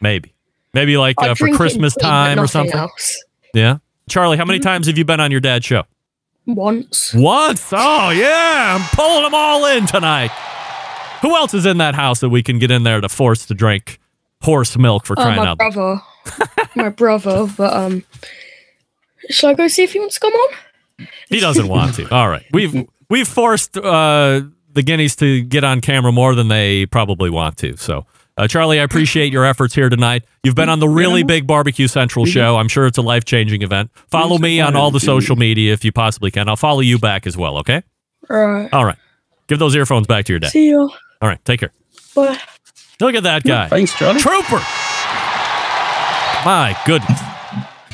Maybe. 0.00 0.34
Maybe 0.72 0.96
like 0.96 1.16
uh, 1.18 1.34
for 1.34 1.44
drink 1.46 1.48
it 1.48 1.52
in 1.52 1.56
Christmas 1.58 1.94
tea, 1.94 2.00
time 2.02 2.40
or 2.40 2.46
something. 2.46 2.74
Else. 2.74 3.22
Yeah. 3.54 3.78
Charlie, 4.08 4.36
how 4.36 4.44
many 4.44 4.58
Mm-hmm. 4.58 4.68
times 4.68 4.86
have 4.86 4.98
you 4.98 5.04
been 5.04 5.20
on 5.20 5.30
your 5.30 5.40
dad's 5.40 5.64
show? 5.64 5.84
Once. 6.46 7.14
Once. 7.14 7.70
Oh, 7.72 8.10
yeah. 8.10 8.76
I'm 8.78 8.88
pulling 8.96 9.22
them 9.22 9.34
all 9.34 9.64
in 9.66 9.86
tonight. 9.86 10.30
Who 11.22 11.34
else 11.34 11.54
is 11.54 11.64
in 11.64 11.78
that 11.78 11.94
house 11.94 12.20
that 12.20 12.28
we 12.28 12.42
can 12.42 12.58
get 12.58 12.70
in 12.70 12.82
there 12.82 13.00
to 13.00 13.08
force 13.08 13.46
to 13.46 13.54
drink 13.54 13.98
horse 14.42 14.76
milk 14.76 15.06
for 15.06 15.18
Uh, 15.18 15.22
crying 15.22 15.36
my 15.36 15.46
out? 15.46 15.58
loud? 15.58 15.72
brother. 15.72 16.02
my 16.76 16.88
brother, 16.90 17.46
but 17.56 17.72
um, 17.72 18.04
shall 19.30 19.50
I 19.50 19.54
go 19.54 19.68
see 19.68 19.84
if 19.84 19.92
he 19.94 20.00
wants 20.00 20.16
to 20.16 20.20
come 20.20 20.32
on? 20.34 21.06
He 21.30 21.40
doesn't 21.40 21.68
want 21.68 21.94
to. 21.94 22.14
All 22.14 22.28
right. 22.28 22.44
We've 22.52 22.86
we've 23.08 23.28
forced 23.28 23.76
uh, 23.78 24.42
the 24.72 24.82
guineas 24.82 25.16
to 25.16 25.42
get 25.42 25.64
on 25.64 25.80
camera 25.80 26.12
more 26.12 26.34
than 26.34 26.48
they 26.48 26.84
probably 26.86 27.30
want 27.30 27.56
to. 27.58 27.76
So, 27.78 28.06
uh, 28.36 28.48
Charlie, 28.48 28.80
I 28.80 28.82
appreciate 28.82 29.32
your 29.32 29.44
efforts 29.44 29.74
here 29.74 29.88
tonight. 29.88 30.24
You've 30.42 30.54
been 30.54 30.68
on 30.68 30.80
the 30.80 30.88
really 30.88 31.22
big 31.22 31.46
Barbecue 31.46 31.86
Central 31.88 32.24
show. 32.24 32.56
I'm 32.56 32.68
sure 32.68 32.86
it's 32.86 32.98
a 32.98 33.02
life 33.02 33.24
changing 33.24 33.62
event. 33.62 33.90
Follow 34.10 34.38
me 34.38 34.60
on 34.60 34.74
all 34.76 34.90
the 34.90 35.00
social 35.00 35.36
media 35.36 35.72
if 35.72 35.84
you 35.84 35.92
possibly 35.92 36.30
can. 36.30 36.48
I'll 36.48 36.56
follow 36.56 36.80
you 36.80 36.98
back 36.98 37.26
as 37.26 37.36
well. 37.36 37.58
Okay. 37.58 37.82
Right. 38.28 38.68
All 38.72 38.84
right. 38.84 38.98
Give 39.46 39.58
those 39.58 39.76
earphones 39.76 40.06
back 40.06 40.24
to 40.26 40.32
your 40.32 40.40
dad. 40.40 40.50
See 40.50 40.66
you. 40.68 40.80
All 41.22 41.28
right. 41.28 41.42
Take 41.44 41.60
care. 41.60 41.72
Bye. 42.14 42.38
Look 43.00 43.14
at 43.14 43.22
that 43.24 43.42
guy. 43.44 43.68
thanks, 43.68 43.92
Charlie. 43.94 44.20
Trooper. 44.20 44.62
My 46.44 46.76
goodness. 46.86 47.20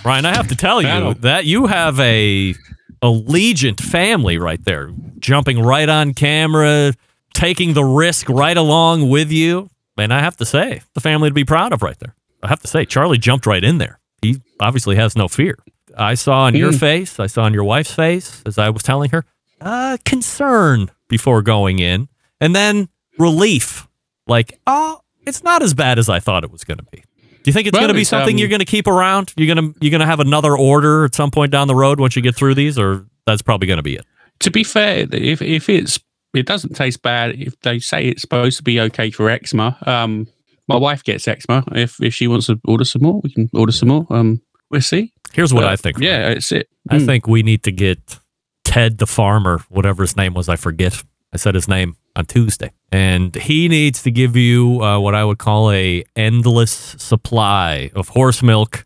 Ryan, 0.04 0.24
I 0.24 0.34
have 0.34 0.48
to 0.48 0.56
tell 0.56 0.80
you 0.82 1.14
that 1.14 1.44
you 1.44 1.66
have 1.66 1.98
a 2.00 2.54
allegiant 3.02 3.80
family 3.80 4.38
right 4.38 4.62
there, 4.64 4.90
jumping 5.18 5.60
right 5.62 5.88
on 5.88 6.14
camera, 6.14 6.92
taking 7.34 7.74
the 7.74 7.84
risk 7.84 8.28
right 8.28 8.56
along 8.56 9.08
with 9.08 9.30
you. 9.30 9.68
And 10.00 10.12
I 10.14 10.20
have 10.20 10.36
to 10.38 10.44
say, 10.46 10.82
the 10.94 11.00
family 11.00 11.30
to 11.30 11.34
be 11.34 11.44
proud 11.44 11.72
of 11.72 11.82
right 11.82 11.98
there. 11.98 12.14
I 12.42 12.48
have 12.48 12.60
to 12.60 12.68
say, 12.68 12.84
Charlie 12.84 13.18
jumped 13.18 13.46
right 13.46 13.62
in 13.62 13.78
there. 13.78 14.00
He 14.22 14.40
obviously 14.60 14.96
has 14.96 15.16
no 15.16 15.28
fear. 15.28 15.58
I 15.96 16.14
saw 16.14 16.42
on 16.42 16.54
your 16.54 16.72
Mm. 16.72 16.78
face, 16.80 17.18
I 17.20 17.26
saw 17.26 17.42
on 17.44 17.52
your 17.54 17.64
wife's 17.64 17.92
face 17.92 18.42
as 18.46 18.58
I 18.58 18.70
was 18.70 18.82
telling 18.82 19.10
her, 19.10 19.24
uh, 19.60 19.98
concern 20.04 20.90
before 21.08 21.42
going 21.42 21.78
in, 21.80 22.08
and 22.40 22.54
then 22.54 22.88
relief. 23.18 23.86
Like, 24.26 24.58
oh, 24.66 25.00
it's 25.26 25.42
not 25.42 25.62
as 25.62 25.74
bad 25.74 25.98
as 25.98 26.08
I 26.08 26.20
thought 26.20 26.44
it 26.44 26.50
was 26.50 26.64
going 26.64 26.78
to 26.78 26.84
be. 26.90 26.98
Do 27.42 27.48
you 27.48 27.52
think 27.52 27.66
it's 27.66 27.72
Well, 27.74 27.82
going 27.82 27.88
to 27.94 27.98
be 27.98 28.04
something 28.04 28.36
um, 28.36 28.38
you're 28.38 28.48
going 28.48 28.60
to 28.60 28.64
keep 28.66 28.86
around? 28.86 29.32
You're 29.36 29.52
going 29.54 29.72
to 29.72 29.78
you're 29.80 29.90
going 29.90 30.00
to 30.00 30.06
have 30.06 30.20
another 30.20 30.56
order 30.56 31.04
at 31.06 31.14
some 31.14 31.30
point 31.30 31.50
down 31.50 31.68
the 31.68 31.74
road 31.74 31.98
once 31.98 32.14
you 32.14 32.22
get 32.22 32.36
through 32.36 32.54
these, 32.54 32.78
or 32.78 33.06
that's 33.26 33.42
probably 33.42 33.66
going 33.66 33.78
to 33.78 33.82
be 33.82 33.96
it. 33.96 34.04
To 34.40 34.50
be 34.50 34.62
fair, 34.62 35.06
if 35.10 35.40
if 35.42 35.68
it's 35.68 35.98
it 36.34 36.46
doesn't 36.46 36.74
taste 36.74 37.02
bad, 37.02 37.36
if 37.40 37.58
they 37.60 37.78
say 37.78 38.04
it's 38.06 38.22
supposed 38.22 38.56
to 38.58 38.62
be 38.62 38.80
okay 38.80 39.10
for 39.10 39.28
eczema, 39.30 39.76
um, 39.86 40.26
my 40.68 40.76
wife 40.76 41.02
gets 41.04 41.26
eczema. 41.26 41.64
If 41.72 42.00
if 42.02 42.14
she 42.14 42.26
wants 42.28 42.46
to 42.46 42.60
order 42.64 42.84
some 42.84 43.02
more, 43.02 43.20
we 43.22 43.32
can 43.32 43.48
order 43.52 43.72
some 43.72 43.88
more. 43.88 44.06
Um, 44.10 44.40
we'll 44.70 44.80
see. 44.80 45.12
Here's 45.32 45.52
what 45.54 45.62
But, 45.62 45.70
I 45.72 45.76
think. 45.76 45.98
Yeah, 45.98 46.28
it's 46.30 46.50
it. 46.52 46.68
I 46.88 46.98
Mm. 46.98 47.06
think 47.06 47.26
we 47.26 47.42
need 47.42 47.62
to 47.64 47.72
get 47.72 48.18
Ted 48.64 48.98
the 48.98 49.06
farmer, 49.06 49.64
whatever 49.68 50.02
his 50.02 50.16
name 50.16 50.34
was, 50.34 50.48
I 50.48 50.56
forget. 50.56 51.02
I 51.32 51.36
said 51.36 51.54
his 51.54 51.68
name 51.68 51.94
on 52.16 52.26
Tuesday, 52.26 52.72
and 52.90 53.34
he 53.36 53.68
needs 53.68 54.02
to 54.02 54.10
give 54.10 54.34
you 54.36 54.82
uh, 54.82 54.98
what 54.98 55.14
I 55.14 55.24
would 55.24 55.38
call 55.38 55.70
a 55.70 56.02
endless 56.16 56.94
supply 56.98 57.90
of 57.94 58.08
horse 58.08 58.42
milk. 58.42 58.84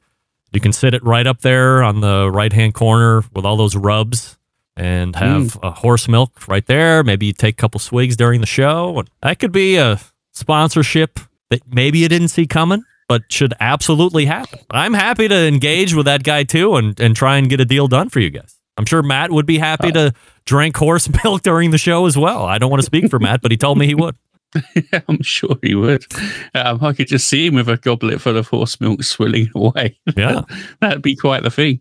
You 0.53 0.61
can 0.61 0.73
sit 0.73 0.93
it 0.95 1.03
right 1.03 1.27
up 1.27 1.41
there 1.41 1.83
on 1.83 2.01
the 2.01 2.31
right 2.31 2.53
hand 2.53 2.75
corner 2.75 3.25
with 3.35 3.45
all 3.47 3.57
those 3.57 3.75
rubs 3.77 4.37
and 4.77 5.15
have 5.17 5.59
a 5.63 5.71
horse 5.71 6.09
milk 6.09 6.49
right 6.49 6.67
there. 6.67 7.03
Maybe 7.05 7.27
you 7.27 7.33
take 7.33 7.55
a 7.55 7.61
couple 7.61 7.79
swigs 7.81 8.17
during 8.17 8.41
the 8.41 8.47
show. 8.47 9.05
That 9.23 9.39
could 9.39 9.53
be 9.53 9.77
a 9.77 10.01
sponsorship 10.33 11.21
that 11.51 11.63
maybe 11.73 11.99
you 12.01 12.09
didn't 12.09 12.29
see 12.29 12.47
coming, 12.47 12.83
but 13.09 13.23
should 13.31 13.55
absolutely 13.61 14.25
happen. 14.27 14.59
I'm 14.71 14.95
happy 14.95 15.29
to 15.29 15.47
engage 15.47 15.95
with 15.95 16.07
that 16.07 16.25
guy 16.25 16.45
too 16.45 16.77
and, 16.77 16.99
and 16.99 17.15
try 17.15 17.37
and 17.37 17.49
get 17.49 17.61
a 17.61 17.65
deal 17.65 17.87
done 17.89 18.09
for 18.09 18.21
you 18.21 18.31
guys. 18.31 18.57
I'm 18.77 18.87
sure 18.87 19.03
Matt 19.03 19.31
would 19.31 19.47
be 19.47 19.59
happy 19.59 19.93
to 19.93 20.13
drink 20.45 20.77
horse 20.77 21.09
milk 21.25 21.43
during 21.43 21.71
the 21.71 21.79
show 21.79 22.07
as 22.07 22.17
well. 22.17 22.45
I 22.45 22.59
don't 22.59 22.71
want 22.71 22.81
to 22.81 22.87
speak 22.87 23.09
for 23.09 23.19
Matt, 23.19 23.41
but 23.43 23.51
he 23.51 23.57
told 23.57 23.79
me 23.79 23.87
he 23.87 23.95
would. 23.95 24.17
Yeah, 24.93 25.01
I'm 25.09 25.21
sure 25.21 25.57
he 25.63 25.75
would. 25.75 26.05
Um, 26.55 26.79
I 26.81 26.93
could 26.93 27.09
just 27.09 27.27
see 27.27 27.47
him 27.47 27.57
with 27.57 27.69
a 27.69 27.77
goblet 27.77 28.21
full 28.21 28.37
of 28.37 28.47
horse 28.47 28.81
milk 28.81 29.03
swilling 29.03 29.51
away. 29.53 29.99
Yeah. 30.17 30.43
That'd 30.81 31.03
be 31.03 31.17
quite 31.17 31.43
the 31.43 31.51
thing. 31.51 31.81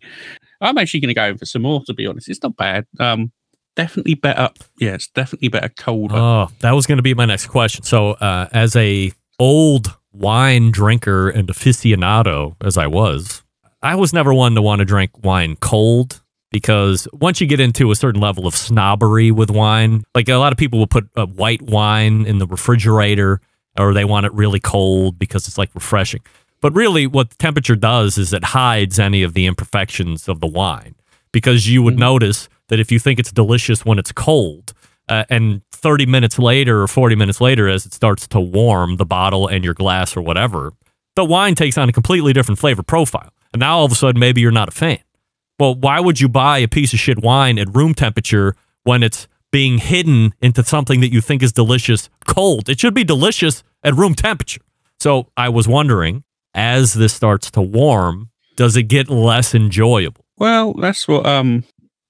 I'm 0.64 0.78
actually 0.78 1.02
going 1.02 1.10
to 1.10 1.14
go 1.14 1.26
in 1.26 1.38
for 1.38 1.46
some 1.46 1.62
more, 1.62 1.84
to 1.86 1.94
be 1.94 2.08
honest. 2.08 2.30
It's 2.30 2.42
not 2.42 2.56
bad. 2.56 2.86
Um, 3.00 3.32
definitely 3.76 4.16
better. 4.16 4.50
Yeah, 4.80 4.94
it's 4.94 5.08
definitely 5.08 5.50
better 5.50 5.70
colder. 5.70 6.16
Oh, 6.16 6.50
that 6.60 6.72
was 6.72 6.88
going 6.88 6.98
to 6.98 7.04
be 7.04 7.14
my 7.14 7.26
next 7.26 7.48
question. 7.48 7.84
So, 7.84 8.12
uh, 8.12 8.48
as 8.54 8.76
a 8.76 9.12
old 9.40 9.96
wine 10.12 10.72
drinker 10.72 11.30
and 11.30 11.48
aficionado 11.48 12.56
as 12.62 12.78
I 12.78 12.88
was, 12.88 13.44
I 13.82 13.96
was 13.96 14.14
never 14.14 14.34
one 14.34 14.56
to 14.56 14.62
want 14.62 14.80
to 14.80 14.86
drink 14.86 15.12
wine 15.24 15.58
cold 15.58 16.22
because 16.52 17.08
once 17.12 17.42
you 17.42 17.48
get 17.48 17.60
into 17.60 17.92
a 17.92 17.96
certain 17.96 18.22
level 18.22 18.48
of 18.48 18.56
snobbery 18.56 19.32
with 19.32 19.50
wine, 19.50 20.04
like 20.16 20.30
a 20.30 20.36
lot 20.36 20.54
of 20.54 20.58
people 20.58 20.80
will 20.80 20.88
put 20.88 21.10
uh, 21.18 21.26
white 21.26 21.62
wine 21.62 22.26
in 22.26 22.38
the 22.38 22.48
refrigerator 22.48 23.42
or 23.78 23.94
they 23.94 24.06
want 24.06 24.26
it 24.26 24.34
really 24.34 24.60
cold 24.60 25.18
because 25.18 25.48
it's 25.48 25.58
like 25.58 25.74
refreshing. 25.74 26.22
But 26.64 26.74
really, 26.74 27.08
what 27.08 27.30
the 27.30 27.36
temperature 27.36 27.76
does 27.76 28.18
is 28.18 28.32
it 28.32 28.46
hides 28.46 28.98
any 28.98 29.22
of 29.22 29.34
the 29.34 29.48
imperfections 29.48 30.30
of 30.30 30.40
the 30.40 30.48
wine 30.48 30.96
because 31.34 31.68
you 31.68 31.84
would 31.84 32.00
notice 32.00 32.48
that 32.70 32.80
if 32.80 32.90
you 32.90 33.00
think 33.00 33.20
it's 33.20 33.34
delicious 33.34 33.84
when 33.84 34.00
it's 34.00 34.14
cold, 34.14 34.74
uh, 35.10 35.26
and 35.30 35.62
30 35.74 36.06
minutes 36.06 36.40
later 36.40 36.82
or 36.82 36.88
40 36.88 37.16
minutes 37.16 37.42
later, 37.42 37.68
as 37.68 37.86
it 37.86 37.94
starts 37.94 38.30
to 38.30 38.40
warm 38.40 38.96
the 38.96 39.06
bottle 39.06 39.46
and 39.46 39.66
your 39.66 39.74
glass 39.74 40.16
or 40.16 40.22
whatever, 40.22 40.72
the 41.18 41.26
wine 41.26 41.54
takes 41.54 41.78
on 41.78 41.90
a 41.90 41.92
completely 41.92 42.32
different 42.32 42.60
flavor 42.60 42.82
profile. 42.82 43.34
And 43.52 43.60
now 43.60 43.80
all 43.80 43.86
of 43.86 43.92
a 43.92 43.96
sudden, 43.96 44.18
maybe 44.18 44.40
you're 44.40 44.50
not 44.50 44.70
a 44.70 44.72
fan. 44.72 45.04
Well, 45.60 45.76
why 45.76 46.00
would 46.00 46.22
you 46.22 46.30
buy 46.30 46.60
a 46.60 46.70
piece 46.70 46.94
of 46.94 47.00
shit 47.00 47.22
wine 47.22 47.60
at 47.60 47.76
room 47.76 47.94
temperature 47.94 48.56
when 48.84 49.04
it's 49.04 49.28
being 49.52 49.80
hidden 49.80 50.34
into 50.42 50.64
something 50.64 51.02
that 51.02 51.12
you 51.12 51.20
think 51.20 51.44
is 51.44 51.52
delicious 51.52 52.10
cold? 52.26 52.70
It 52.70 52.80
should 52.80 52.94
be 52.94 53.04
delicious 53.04 53.66
at 53.84 53.96
room 53.96 54.16
temperature. 54.16 54.62
So 55.02 55.28
I 55.36 55.50
was 55.50 55.68
wondering, 55.68 56.24
as 56.54 56.94
this 56.94 57.14
starts 57.14 57.50
to 57.52 57.62
warm, 57.62 58.30
does 58.56 58.76
it 58.78 58.84
get 58.84 59.10
less 59.10 59.54
enjoyable? 59.56 60.26
Well, 60.38 60.74
that's 60.74 61.08
what 61.08 61.26
um 61.26 61.64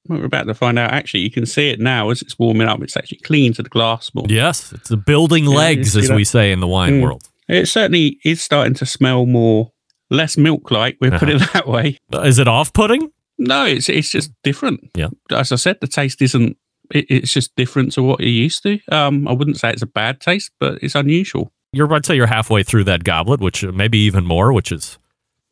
what 0.06 0.20
we're 0.20 0.26
about 0.26 0.48
to 0.48 0.54
find 0.54 0.78
out. 0.78 0.92
Actually, 0.92 1.22
you 1.22 1.32
can 1.32 1.46
see 1.46 1.70
it 1.70 1.80
now 1.80 2.10
as 2.10 2.22
it's 2.22 2.38
warming 2.38 2.68
up. 2.68 2.82
It's 2.82 2.98
actually 2.98 3.20
clean 3.20 3.54
to 3.54 3.64
the 3.64 3.70
glass 3.70 4.12
more. 4.14 4.26
Yes, 4.28 4.74
it's 4.74 4.90
the 4.90 4.98
building 4.98 5.46
legs, 5.46 5.96
as 5.96 6.10
that? 6.10 6.16
we 6.16 6.24
say 6.26 6.52
in 6.52 6.60
the 6.60 6.68
wine 6.68 6.94
Mm. 7.00 7.04
world. 7.04 7.24
It 7.48 7.68
certainly 7.68 8.20
is 8.26 8.42
starting 8.42 8.74
to 8.76 8.86
smell 8.86 9.26
more 9.26 9.72
less 10.10 10.38
milk 10.38 10.72
like. 10.72 10.98
We'll 11.00 11.18
put 11.18 11.30
it 11.30 11.42
Uh-huh. 11.42 11.50
that 11.54 11.68
way. 11.68 12.00
Is 12.14 12.40
it 12.40 12.48
off 12.48 12.74
putting? 12.74 13.10
No, 13.38 13.66
it's 13.66 13.88
it's 13.90 14.10
just 14.12 14.32
different. 14.44 14.90
Yeah. 14.96 15.10
As 15.32 15.52
I 15.52 15.56
said, 15.56 15.78
the 15.82 15.88
taste 15.88 16.22
isn't. 16.22 16.58
It, 16.92 17.06
it's 17.10 17.34
just 17.34 17.56
different 17.56 17.94
to 17.94 18.04
what 18.04 18.20
you're 18.20 18.30
used 18.30 18.62
to. 18.64 18.80
Um, 18.92 19.28
I 19.28 19.32
wouldn't 19.32 19.58
say 19.58 19.72
it's 19.72 19.82
a 19.82 19.88
bad 19.88 20.20
taste, 20.20 20.52
but 20.60 20.80
it's 20.84 20.96
unusual. 20.96 21.52
You're, 21.74 21.92
I'd 21.94 22.06
say 22.06 22.16
you're 22.16 22.28
halfway 22.28 22.64
through 22.64 22.84
that 22.86 23.04
goblet, 23.04 23.40
which 23.42 23.64
uh, 23.64 23.72
maybe 23.72 23.98
even 24.00 24.26
more, 24.26 24.54
which 24.54 24.70
has 24.70 24.98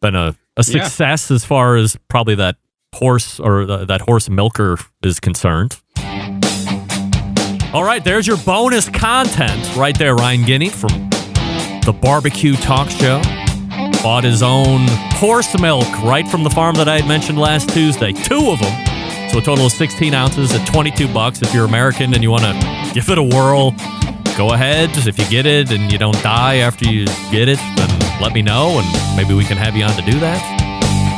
been 0.01 0.15
a, 0.15 0.27
a 0.55 0.63
Yeah. 0.65 0.83
success 0.83 1.31
as 1.31 1.43
far 1.43 1.75
as 1.75 1.97
probably 2.09 2.35
that 2.35 2.57
horse 2.93 3.39
or 3.39 3.65
the, 3.65 3.85
that 3.85 4.01
horse 4.01 4.29
milker 4.29 4.77
is 5.03 5.19
concerned. 5.19 5.79
All 7.73 7.85
right, 7.85 8.03
there's 8.03 8.27
your 8.27 8.37
bonus 8.37 8.89
content 8.89 9.75
right 9.77 9.97
there, 9.97 10.13
Ryan 10.15 10.43
Guinea 10.43 10.69
from 10.69 10.89
the 11.85 11.97
Barbecue 12.01 12.55
Talk 12.55 12.89
Show. 12.89 13.21
Bought 14.03 14.23
his 14.25 14.43
own 14.43 14.85
horse 15.13 15.57
milk 15.59 15.87
right 16.03 16.27
from 16.27 16.43
the 16.43 16.49
farm 16.49 16.75
that 16.75 16.89
I 16.89 16.99
had 16.99 17.07
mentioned 17.07 17.37
last 17.39 17.69
Tuesday. 17.69 18.11
Two 18.11 18.49
of 18.51 18.59
them. 18.59 19.29
So 19.29 19.37
a 19.37 19.41
total 19.41 19.67
of 19.67 19.71
16 19.71 20.13
ounces 20.13 20.53
at 20.53 20.67
22 20.67 21.07
bucks. 21.13 21.41
If 21.41 21.53
you're 21.53 21.63
American 21.65 22.13
and 22.13 22.21
you 22.21 22.29
want 22.29 22.43
to 22.43 22.91
give 22.93 23.07
it 23.09 23.17
a 23.17 23.23
whirl, 23.23 23.73
go 24.41 24.53
ahead. 24.53 24.91
Just 24.91 25.07
If 25.07 25.19
you 25.19 25.25
get 25.29 25.45
it 25.45 25.71
and 25.71 25.91
you 25.91 25.99
don't 25.99 26.19
die 26.23 26.57
after 26.57 26.85
you 26.89 27.05
get 27.29 27.47
it, 27.47 27.59
then 27.75 27.89
let 28.19 28.33
me 28.33 28.41
know 28.41 28.81
and 28.81 29.15
maybe 29.15 29.35
we 29.35 29.43
can 29.43 29.55
have 29.55 29.75
you 29.75 29.83
on 29.83 29.95
to 29.95 30.01
do 30.01 30.19
that. 30.19 30.41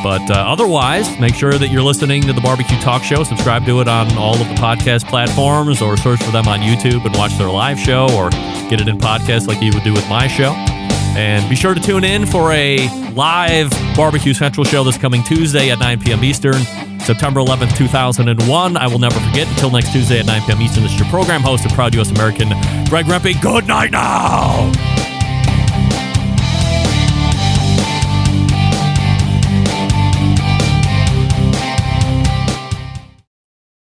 But 0.04 0.30
uh, 0.30 0.34
otherwise, 0.34 1.08
make 1.22 1.34
sure 1.34 1.54
that 1.54 1.70
you're 1.70 1.84
listening 1.84 2.24
to 2.24 2.34
the 2.34 2.42
Barbecue 2.42 2.78
Talk 2.82 3.02
Show. 3.02 3.24
Subscribe 3.24 3.66
to 3.66 3.80
it 3.80 3.88
on 3.88 4.18
all 4.18 4.34
of 4.34 4.50
the 4.50 4.56
podcast 4.56 5.08
platforms 5.08 5.82
or 5.82 5.96
search 5.96 6.22
for 6.22 6.32
them 6.32 6.50
on 6.50 6.60
YouTube 6.60 7.06
and 7.06 7.16
watch 7.16 7.38
their 7.38 7.48
live 7.48 7.80
show 7.80 8.10
or 8.14 8.30
get 8.70 8.82
it 8.82 8.90
in 8.90 8.98
podcast 8.98 9.48
like 9.48 9.62
you 9.62 9.72
would 9.74 9.84
do 9.84 9.94
with 9.94 10.08
my 10.10 10.28
show. 10.28 10.52
And 11.16 11.50
be 11.50 11.56
sure 11.56 11.74
to 11.74 11.80
tune 11.80 12.04
in 12.04 12.26
for 12.26 12.52
a 12.52 12.90
live 13.12 13.72
Barbecue 13.96 14.34
Central 14.34 14.66
show 14.66 14.84
this 14.84 14.98
coming 14.98 15.24
Tuesday 15.24 15.70
at 15.72 15.80
9 15.80 16.02
p.m. 16.02 16.26
Eastern, 16.26 16.62
September 17.06 17.40
11th, 17.40 17.76
2001. 17.76 18.78
I 18.78 18.88
will 18.88 19.00
never 19.00 19.20
forget. 19.20 19.48
Until 19.50 19.72
next 19.72 19.92
Tuesday 19.92 20.20
at 20.20 20.26
9 20.26 20.42
p.m. 20.44 20.62
Eastern, 20.62 20.84
this 20.84 20.94
is 20.94 21.00
your 21.00 21.10
program 21.10 21.42
host 21.42 21.66
and 21.66 21.74
proud 21.74 21.94
U.S. 21.96 22.12
American, 22.12 22.50
Greg 22.90 23.06
Rempe. 23.06 23.42
Good 23.42 23.68
night 23.68 23.92
now. 23.92 24.93